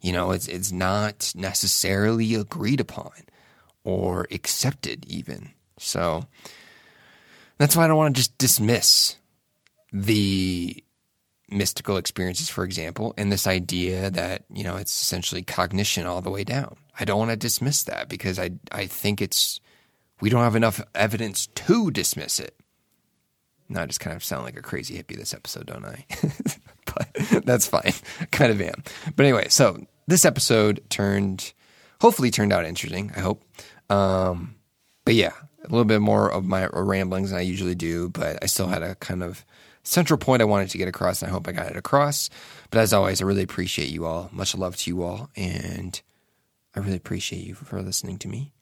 you 0.00 0.12
know, 0.12 0.30
it's, 0.30 0.48
it's 0.48 0.72
not 0.72 1.32
necessarily 1.36 2.34
agreed 2.34 2.80
upon 2.80 3.12
or 3.84 4.26
accepted 4.30 5.04
even. 5.06 5.50
So 5.78 6.26
that's 7.58 7.76
why 7.76 7.84
I 7.84 7.88
don't 7.88 7.96
want 7.96 8.14
to 8.14 8.20
just 8.20 8.38
dismiss 8.38 9.16
the 9.92 10.82
mystical 11.50 11.98
experiences, 11.98 12.48
for 12.48 12.64
example, 12.64 13.12
and 13.18 13.30
this 13.30 13.46
idea 13.46 14.10
that, 14.10 14.44
you 14.50 14.64
know, 14.64 14.76
it's 14.76 15.02
essentially 15.02 15.42
cognition 15.42 16.06
all 16.06 16.22
the 16.22 16.30
way 16.30 16.44
down. 16.44 16.76
I 16.98 17.04
don't 17.04 17.18
want 17.18 17.30
to 17.30 17.36
dismiss 17.36 17.82
that 17.84 18.08
because 18.08 18.38
I, 18.38 18.52
I 18.70 18.86
think 18.86 19.20
it's, 19.20 19.60
we 20.20 20.30
don't 20.30 20.42
have 20.42 20.56
enough 20.56 20.80
evidence 20.94 21.48
to 21.48 21.90
dismiss 21.90 22.40
it. 22.40 22.56
Now 23.68 23.82
I 23.82 23.86
just 23.86 24.00
kind 24.00 24.16
of 24.16 24.24
sound 24.24 24.44
like 24.44 24.56
a 24.56 24.62
crazy 24.62 24.96
hippie 24.96 25.16
this 25.16 25.34
episode, 25.34 25.66
don't 25.66 25.84
I? 25.84 26.04
but 26.94 27.44
that's 27.44 27.66
fine. 27.66 27.92
kind 28.30 28.52
of 28.52 28.60
am. 28.60 28.82
But 29.16 29.26
anyway, 29.26 29.48
so 29.48 29.86
this 30.06 30.24
episode 30.24 30.82
turned, 30.90 31.52
hopefully 32.00 32.30
turned 32.30 32.52
out 32.52 32.64
interesting. 32.64 33.12
I 33.16 33.20
hope. 33.20 33.42
Um, 33.88 34.56
but 35.04 35.14
yeah, 35.14 35.32
a 35.64 35.68
little 35.68 35.84
bit 35.84 36.00
more 36.00 36.30
of 36.30 36.44
my 36.44 36.66
ramblings 36.66 37.30
than 37.30 37.38
I 37.38 37.42
usually 37.42 37.74
do, 37.74 38.08
but 38.10 38.38
I 38.42 38.46
still 38.46 38.66
had 38.66 38.82
a 38.82 38.94
kind 38.96 39.22
of 39.22 39.44
central 39.84 40.18
point 40.18 40.42
I 40.42 40.46
wanted 40.46 40.70
to 40.70 40.78
get 40.78 40.88
across, 40.88 41.22
and 41.22 41.30
I 41.30 41.32
hope 41.32 41.48
I 41.48 41.52
got 41.52 41.70
it 41.70 41.76
across. 41.76 42.30
But 42.70 42.80
as 42.80 42.92
always, 42.92 43.20
I 43.20 43.24
really 43.24 43.42
appreciate 43.42 43.88
you 43.88 44.04
all. 44.06 44.30
Much 44.32 44.56
love 44.56 44.76
to 44.76 44.90
you 44.90 45.02
all, 45.02 45.30
and 45.36 46.00
I 46.74 46.80
really 46.80 46.96
appreciate 46.96 47.44
you 47.44 47.54
for 47.54 47.82
listening 47.82 48.18
to 48.18 48.28
me. 48.28 48.52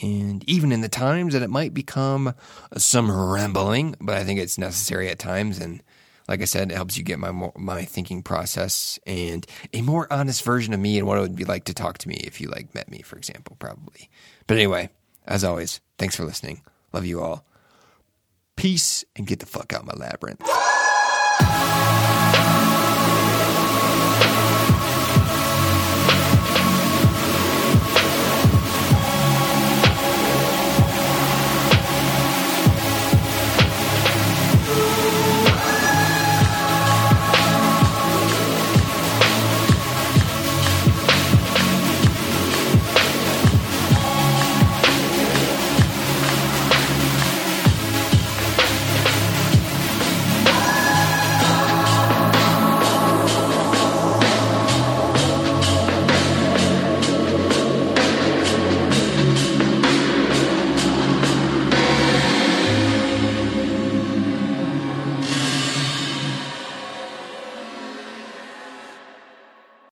And 0.00 0.48
even 0.48 0.72
in 0.72 0.80
the 0.80 0.88
times 0.88 1.34
that 1.34 1.42
it 1.42 1.50
might 1.50 1.74
become 1.74 2.34
some 2.76 3.10
rambling, 3.10 3.94
but 4.00 4.16
I 4.16 4.24
think 4.24 4.40
it's 4.40 4.56
necessary 4.56 5.08
at 5.10 5.18
times. 5.18 5.58
And 5.58 5.82
like 6.28 6.40
I 6.40 6.46
said, 6.46 6.70
it 6.70 6.76
helps 6.76 6.96
you 6.96 7.04
get 7.04 7.18
my 7.18 7.50
my 7.56 7.84
thinking 7.84 8.22
process 8.22 8.98
and 9.06 9.46
a 9.72 9.82
more 9.82 10.10
honest 10.10 10.42
version 10.44 10.72
of 10.72 10.80
me 10.80 10.98
and 10.98 11.06
what 11.06 11.18
it 11.18 11.22
would 11.22 11.36
be 11.36 11.44
like 11.44 11.64
to 11.64 11.74
talk 11.74 11.98
to 11.98 12.08
me 12.08 12.14
if 12.24 12.40
you 12.40 12.48
like 12.48 12.74
met 12.74 12.90
me, 12.90 13.02
for 13.02 13.16
example, 13.16 13.56
probably. 13.58 14.08
But 14.46 14.56
anyway, 14.56 14.88
as 15.26 15.44
always, 15.44 15.80
thanks 15.98 16.16
for 16.16 16.24
listening. 16.24 16.62
Love 16.92 17.04
you 17.04 17.20
all. 17.20 17.44
Peace 18.56 19.04
and 19.16 19.26
get 19.26 19.40
the 19.40 19.46
fuck 19.46 19.72
out 19.72 19.84
my 19.84 19.94
labyrinth. 19.94 20.42